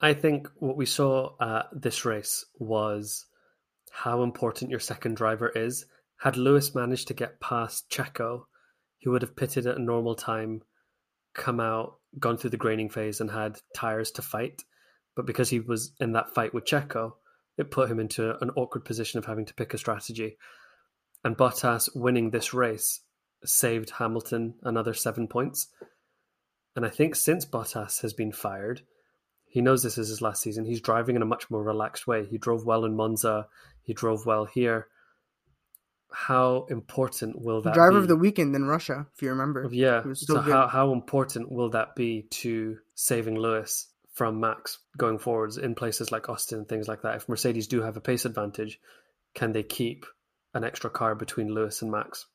[0.00, 3.26] I think what we saw at this race was
[3.92, 5.86] how important your second driver is
[6.16, 8.44] had Lewis managed to get past Checo,
[8.98, 10.62] he would have pitted at a normal time,
[11.34, 14.62] come out, gone through the graining phase, and had tires to fight.
[15.16, 17.14] But because he was in that fight with Checo,
[17.58, 20.36] it put him into an awkward position of having to pick a strategy.
[21.24, 23.00] And Bottas winning this race
[23.44, 25.68] saved Hamilton another seven points.
[26.74, 28.82] And I think since Bottas has been fired,
[29.44, 30.64] he knows this is his last season.
[30.64, 32.24] He's driving in a much more relaxed way.
[32.24, 33.46] He drove well in Monza,
[33.82, 34.88] he drove well here.
[36.10, 37.98] how important will that driver be?
[37.98, 39.68] of the weekend in Russia, if you remember.
[39.70, 40.02] Yeah.
[40.14, 40.52] So good.
[40.52, 46.12] how how important will that be to saving Lewis from Max going forwards in places
[46.12, 47.16] like Austin and things like that?
[47.16, 48.80] If Mercedes do have a pace advantage,
[49.34, 50.06] can they keep
[50.54, 52.26] an extra car between Lewis and Max?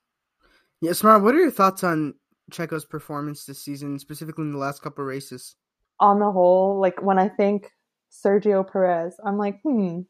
[0.82, 2.13] Yeah, Smart, what are your thoughts on
[2.51, 5.55] Checo's performance this season, specifically in the last couple of races?
[5.99, 7.72] On the whole, like when I think
[8.11, 10.01] Sergio Perez, I'm like, hmm,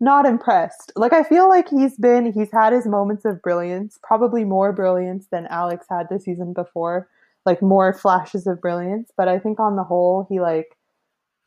[0.00, 0.92] not impressed.
[0.96, 5.26] Like I feel like he's been he's had his moments of brilliance, probably more brilliance
[5.30, 7.08] than Alex had the season before,
[7.44, 10.76] like more flashes of brilliance, but I think on the whole he like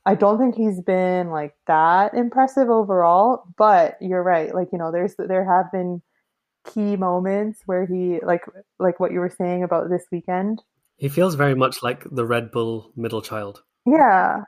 [0.06, 4.54] I don't think he's been like that impressive overall, but you're right.
[4.54, 6.02] Like, you know, there's there have been
[6.66, 8.44] key moments where he like
[8.80, 10.62] like what you were saying about this weekend.
[10.98, 13.64] He feels very much like the Red Bull middle child.
[13.86, 14.44] Yeah.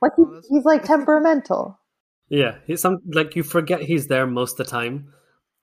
[0.00, 1.78] Like Oh, he's, like temperamental.
[2.28, 5.12] Yeah, he's some like you forget he's there most of the time,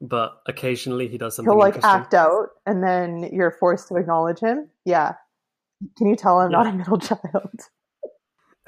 [0.01, 4.39] but occasionally he does something He'll like act out and then you're forced to acknowledge
[4.39, 4.69] him.
[4.85, 5.13] Yeah.
[5.97, 7.59] Can you tell I'm not a middle child?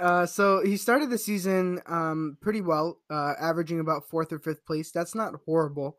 [0.01, 4.65] Uh, so he started the season um, pretty well, uh, averaging about fourth or fifth
[4.65, 4.91] place.
[4.91, 5.97] That's not horrible.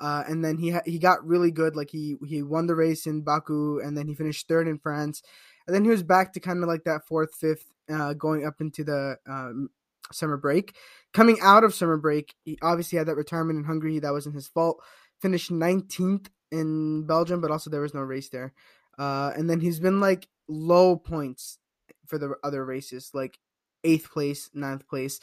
[0.00, 1.76] Uh, and then he ha- he got really good.
[1.76, 5.22] Like he he won the race in Baku, and then he finished third in France.
[5.66, 8.60] And then he was back to kind of like that fourth, fifth, uh, going up
[8.60, 9.70] into the um,
[10.12, 10.74] summer break.
[11.14, 13.98] Coming out of summer break, he obviously had that retirement in Hungary.
[14.00, 14.82] That wasn't his fault.
[15.20, 18.52] Finished 19th in Belgium, but also there was no race there.
[18.98, 21.58] Uh, and then he's been like low points
[22.08, 23.38] for the other races, like
[23.84, 25.20] eighth place, ninth place.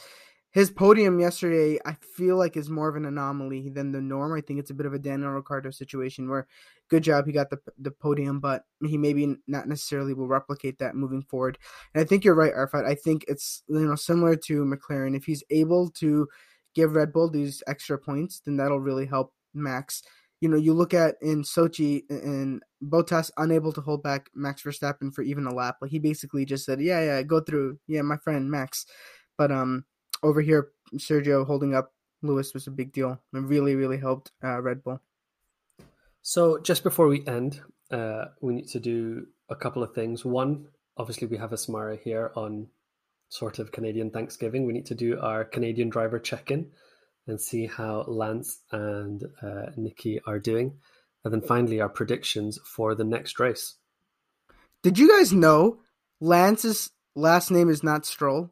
[0.51, 4.33] His podium yesterday, I feel like, is more of an anomaly than the norm.
[4.33, 6.47] I think it's a bit of a Daniel Ricciardo situation where,
[6.89, 10.95] good job, he got the the podium, but he maybe not necessarily will replicate that
[10.95, 11.57] moving forward.
[11.95, 12.85] And I think you're right, Arafat.
[12.85, 15.17] I think it's you know similar to McLaren.
[15.17, 16.27] If he's able to
[16.75, 20.03] give Red Bull these extra points, then that'll really help Max.
[20.43, 25.13] You know, you look at in Sochi and Bottas unable to hold back Max Verstappen
[25.13, 25.77] for even a lap.
[25.81, 27.79] Like he basically just said, "Yeah, yeah, go through.
[27.87, 28.85] Yeah, my friend Max."
[29.37, 29.85] But um,
[30.21, 33.21] over here, Sergio holding up Lewis was a big deal.
[33.33, 34.99] It really, really helped uh, Red Bull.
[36.23, 40.25] So just before we end, uh, we need to do a couple of things.
[40.25, 40.67] One,
[40.97, 42.67] obviously, we have a Asmarah here on
[43.29, 44.65] sort of Canadian Thanksgiving.
[44.65, 46.71] We need to do our Canadian driver check-in
[47.27, 50.77] and see how Lance and uh, Nicky are doing,
[51.23, 53.75] and then finally our predictions for the next race.
[54.81, 55.79] Did you guys know
[56.19, 58.49] Lance's last name is not Stroll?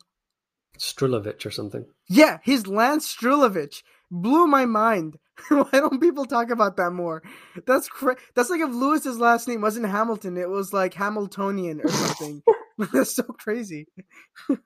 [0.80, 1.86] Strulovitch or something.
[2.08, 3.84] Yeah, he's Lance Strulovitch.
[4.10, 5.18] Blew my mind.
[5.50, 7.22] Why don't people talk about that more?
[7.66, 11.90] That's cra- That's like if Lewis's last name wasn't Hamilton, it was like Hamiltonian or
[11.90, 12.42] something.
[12.94, 13.88] That's so crazy.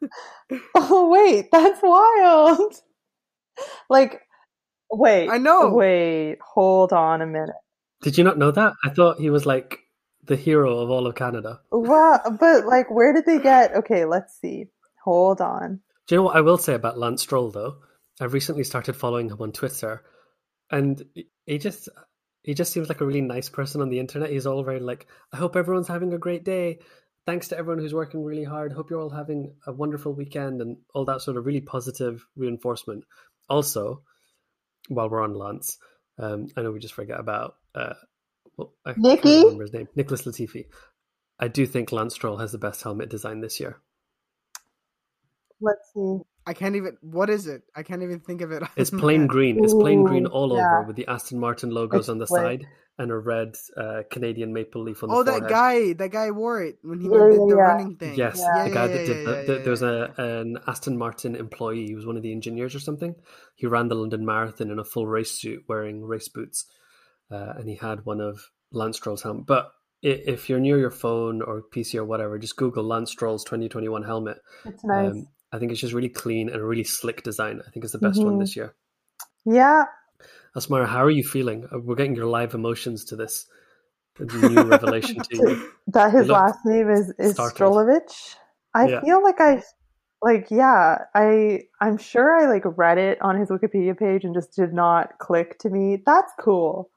[0.75, 2.75] Oh wait, that's wild.
[3.89, 4.21] Like
[4.91, 5.29] wait.
[5.29, 5.73] I know.
[5.73, 7.55] Wait, hold on a minute.
[8.01, 8.73] Did you not know that?
[8.83, 9.79] I thought he was like
[10.23, 11.61] the hero of all of Canada.
[11.71, 14.65] Well, but like where did they get Okay, let's see.
[15.03, 15.81] Hold on.
[16.07, 17.77] Do you know what I will say about Lance Stroll though?
[18.19, 20.03] I've recently started following him on Twitter,
[20.71, 21.03] and
[21.45, 21.89] he just
[22.45, 24.29] he just seems like a really nice person on the internet.
[24.29, 26.79] He's all very like, I hope everyone's having a great day.
[27.25, 28.71] Thanks to everyone who's working really hard.
[28.71, 33.03] Hope you're all having a wonderful weekend and all that sort of really positive reinforcement.
[33.49, 34.01] Also,
[34.89, 35.77] while we're on Lance,
[36.17, 37.93] um, I know we just forget about uh,
[38.57, 40.65] well, I can't remember his name, Nicholas Latifi.
[41.39, 43.77] I do think Lance Stroll has the best helmet design this year.
[45.59, 46.19] Let's see.
[46.47, 46.97] I can't even.
[47.01, 47.63] What is it?
[47.75, 48.61] I can't even think of it.
[48.77, 49.63] It's plain green.
[49.63, 50.61] It's plain green Ooh, all yeah.
[50.79, 52.41] over with the Aston Martin logos It's on the slick.
[52.61, 52.67] side
[52.97, 55.43] and a red uh, Canadian maple leaf on the Oh, forehead.
[55.43, 55.93] that guy!
[55.93, 57.61] That guy wore it when he Yeah, did yeah, the yeah.
[57.63, 58.15] running thing.
[58.15, 58.63] Yes, Yeah.
[58.69, 60.97] the guy that yeah, did yeah, the, yeah, the yeah, there was a an Aston
[60.97, 61.87] Martin employee.
[61.87, 63.15] He was one of the engineers or something.
[63.55, 66.65] He ran the London Marathon in a full race suit, wearing race boots,
[67.31, 69.45] uh, and he had one of Lance Stroll's helmet.
[69.45, 69.71] But
[70.01, 74.37] if you're near your phone or PC or whatever, just Google Lance Stroll's 2021 helmet.
[74.63, 75.11] It's nice.
[75.11, 77.61] Um, I think it's just really clean and a really slick design.
[77.65, 78.39] I think it's the best one Mhm.
[78.39, 78.73] this year.
[79.45, 79.85] yeah.
[80.55, 81.67] Asmarah, how are you feeling?
[81.71, 83.47] Uh, We're getting your live emotions to this
[84.19, 85.71] new revelation to you.
[85.87, 87.37] That his last name is is.
[87.37, 88.35] Strulovitch.
[88.73, 89.01] I Yeah.
[89.01, 89.61] feel like I
[90.21, 94.55] like yeah, I I'm sure I like read it on his Wikipedia page and just
[94.55, 96.01] did not click to me.
[96.05, 96.89] That's cool.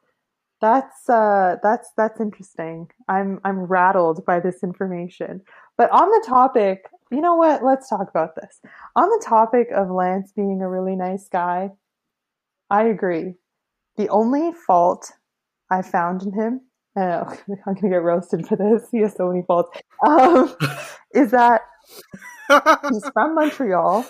[0.61, 2.91] That's uh that's that's interesting.
[3.09, 5.43] I'm I'm rattled by this information.
[5.77, 7.65] But on the topic, you know what?
[7.65, 8.61] Let's talk about this.
[8.97, 11.71] On the topic of Lance being a really nice guy,
[12.71, 13.35] I agree.
[13.97, 15.13] The only fault
[15.71, 16.61] I found in him,
[16.97, 17.37] I know,
[17.67, 18.89] I'm gonna get roasted for this.
[18.91, 19.71] He has so many faults.
[20.07, 20.55] Um,
[21.15, 21.63] is that
[22.91, 24.07] he's from Montreal,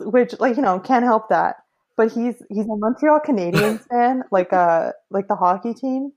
[0.00, 1.56] which, like, you know, can't help that.
[1.96, 6.12] but he's he's a Montreal Canadiens fan, like uh like the hockey team,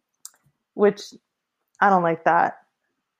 [0.73, 1.01] which
[1.81, 2.57] I don't like that.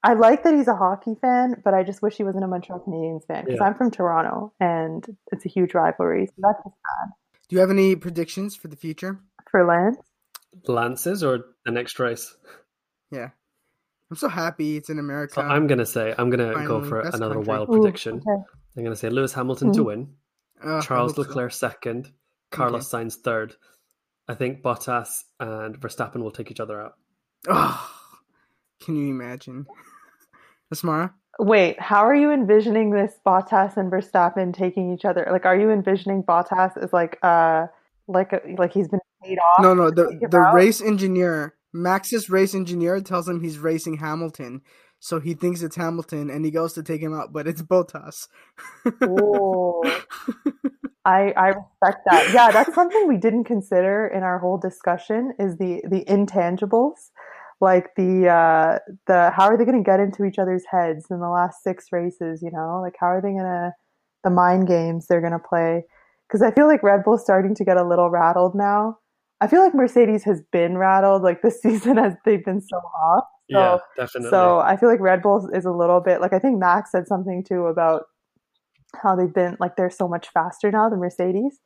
[0.03, 2.79] I like that he's a hockey fan, but I just wish he wasn't a Montreal
[2.87, 3.65] Canadiens fan because Yeah.
[3.67, 6.27] I'm from Toronto and it's a huge rivalry.
[6.27, 7.11] So that's just sad
[7.49, 9.19] Do you have any predictions for the future?
[9.51, 9.97] for Lance.
[10.67, 12.35] Lances or the next race?
[13.11, 13.29] Yeah.
[14.11, 15.33] I'm so happy it's in America.
[15.35, 17.49] So I'm gonna say I'm gonna go for another country.
[17.53, 18.15] wild Ooh, prediction.
[18.17, 18.43] okay.
[18.77, 19.85] I'm gonna say Lewis Hamilton to Mhm.
[19.85, 20.15] win,
[20.63, 21.29] Ugh, I Charles hope so.
[21.29, 22.11] Leclerc second,
[22.51, 23.55] Carlos Sainz third.
[24.27, 26.93] I think Bottas and Verstappen will take each other out.
[27.47, 27.89] Ugh.
[28.79, 29.67] can you imagine?
[30.73, 31.13] Asmarah?
[31.39, 35.25] Wait, how are you envisioning this Bottas and Verstappen taking each other?
[35.31, 37.67] Like, are you envisioning Bottas as like uh
[38.07, 39.63] like a, like he's been paid off?
[39.63, 39.89] No, no.
[39.89, 40.53] The the out?
[40.53, 44.61] race engineer, Max's race engineer, tells him he's racing Hamilton,
[44.99, 48.27] so he thinks it's Hamilton, and he goes to take him out, but it's Bottas.
[49.03, 49.81] Ooh.
[51.05, 52.31] I I respect that.
[52.33, 57.11] Yeah, that's something we didn't consider in our whole discussion is the the intangibles.
[57.61, 61.19] Like the uh the how are they going to get into each other's heads in
[61.19, 62.79] the last six races, you know?
[62.81, 63.73] Like how are they going to
[64.23, 65.83] the mind games they're going to play?
[66.31, 68.97] Cuz I feel like Red Bull's starting to get a little rattled now.
[69.41, 73.25] I feel like Mercedes has been rattled like this season as they've been so off.
[73.51, 74.29] So yeah, definitely.
[74.29, 77.07] so I feel like Red Bull is a little bit like I think Max said
[77.07, 78.03] something too about
[79.03, 81.59] how they've been like they're so much faster now than Mercedes.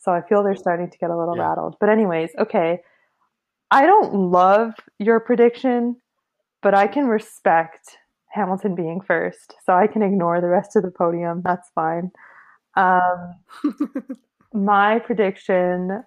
[0.00, 1.48] So I feel they're starting to get a little Yeah.
[1.48, 1.76] rattled.
[1.80, 2.80] But anyways, okay.
[3.70, 5.96] I don't love your prediction,
[6.62, 7.98] but I can respect
[8.30, 9.54] Hamilton being first.
[9.64, 11.42] So I can ignore the rest of the podium.
[11.44, 12.10] That's fine.
[12.76, 13.34] Um,
[14.52, 16.02] my prediction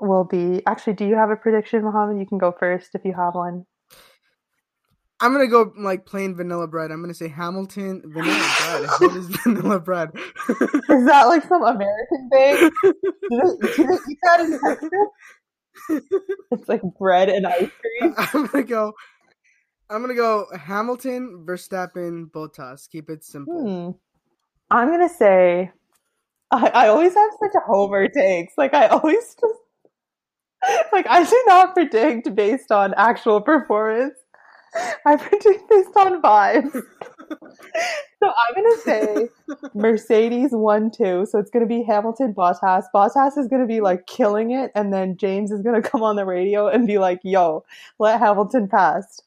[0.00, 2.18] will be actually, do you have a prediction, Mohammed?
[2.20, 3.66] You can go first if you have one.
[5.20, 6.90] I'm gonna go like plain vanilla bread.
[6.90, 8.88] I'm gonna say Hamilton vanilla bread.
[8.98, 10.10] What is vanilla bread?
[10.48, 12.70] Is that like some American thing?
[12.82, 12.92] Do
[13.30, 14.90] they, do they eat that in Texas?
[16.52, 18.14] It's like bread and ice cream.
[18.18, 18.92] I'm gonna go.
[19.88, 22.88] I'm gonna go Hamilton, Verstappen, Bottas.
[22.90, 23.96] Keep it simple.
[24.70, 24.76] Hmm.
[24.76, 25.70] I'm gonna say
[26.52, 28.52] I, I always have such a homer takes.
[28.56, 29.60] Like I always just
[30.92, 34.14] like I do not predict based on actual performance.
[35.06, 36.82] I predict based on vibes.
[38.20, 39.28] So I'm gonna say
[39.74, 41.26] Mercedes one two.
[41.26, 42.84] So it's gonna be Hamilton Bottas.
[42.94, 46.24] Bottas is gonna be like killing it, and then James is gonna come on the
[46.24, 47.64] radio and be like, "Yo,
[47.98, 49.20] let Hamilton pass."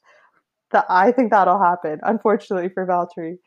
[0.72, 2.00] That I think that'll happen.
[2.02, 3.38] Unfortunately for Valtteri,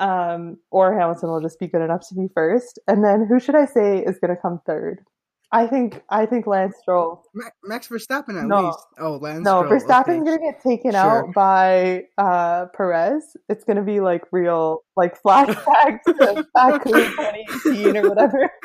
[0.00, 2.78] um, or Hamilton will just be good enough to be first.
[2.88, 5.04] And then who should I say is gonna come third?
[5.52, 7.22] I think I think Lance Stroll.
[7.34, 8.66] Ma- Max Verstappen at No.
[8.66, 8.78] least.
[8.98, 9.44] Oh, Lance.
[9.44, 10.36] No, Stroll, Verstappen's okay.
[10.36, 11.00] gonna get taken Sure.
[11.28, 13.36] out by uh, Perez.
[13.48, 18.50] It's gonna be like real, like flashback to Baku 2018 or whatever.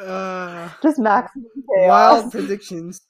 [0.00, 1.44] Uh, Just maximum
[1.76, 1.88] chaos.
[2.22, 3.02] wild predictions.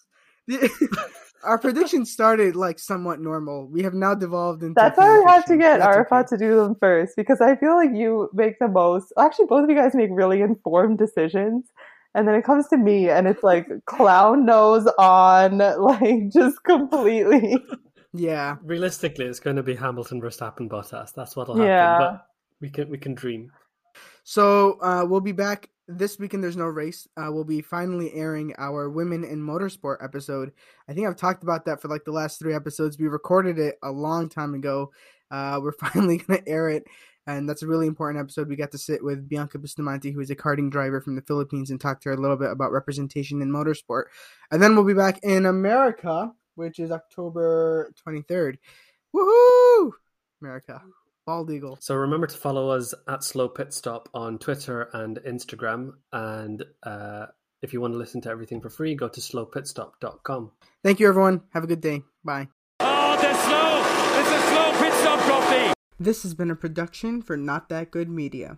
[1.44, 3.68] Our predictions started like somewhat normal.
[3.70, 4.74] We have now devolved into.
[4.74, 6.36] That's why we had to get That's Arafat okay.
[6.36, 9.12] to do them first because I feel like you make the most.
[9.18, 11.66] Actually, both of you guys make really informed decisions,
[12.14, 17.56] and then it comes to me, and it's like clown nose on, like just completely.
[18.12, 21.14] Yeah, Realistically, it's going to be Hamilton, Verstappen, Bottas.
[21.14, 21.68] That's what'll happen.
[21.68, 21.98] Yeah.
[21.98, 22.26] But
[22.60, 23.52] we can we can dream.
[24.24, 26.42] So uh, we'll be back this weekend.
[26.42, 27.06] There's no race.
[27.16, 30.52] Uh, we'll be finally airing our women in motorsport episode.
[30.88, 32.98] I think I've talked about that for like the last three episodes.
[32.98, 34.90] We recorded it a long time ago.
[35.30, 36.84] Uh, we're finally gonna air it,
[37.36, 38.48] and that's a really important episode.
[38.48, 41.70] We got to sit with Bianca Bustamante, who is a karting driver from the Philippines,
[41.70, 44.04] and talk to her a little bit about representation in motorsport.
[44.50, 48.58] And then we'll be back in America, which is October 23rd.
[49.14, 49.92] Woohoo!
[50.42, 50.82] America,
[51.26, 51.78] bald eagle.
[51.80, 55.92] So remember to follow us at Slow Pit Stop on Twitter and Instagram.
[56.12, 57.26] And uh,
[57.62, 60.52] if you want to listen to everything for free, go to slowpitstop.com.
[60.82, 61.42] Thank you, everyone.
[61.52, 62.02] Have a good day.
[62.24, 62.48] Bye.
[66.02, 68.56] This has been a production for Not That Good Media.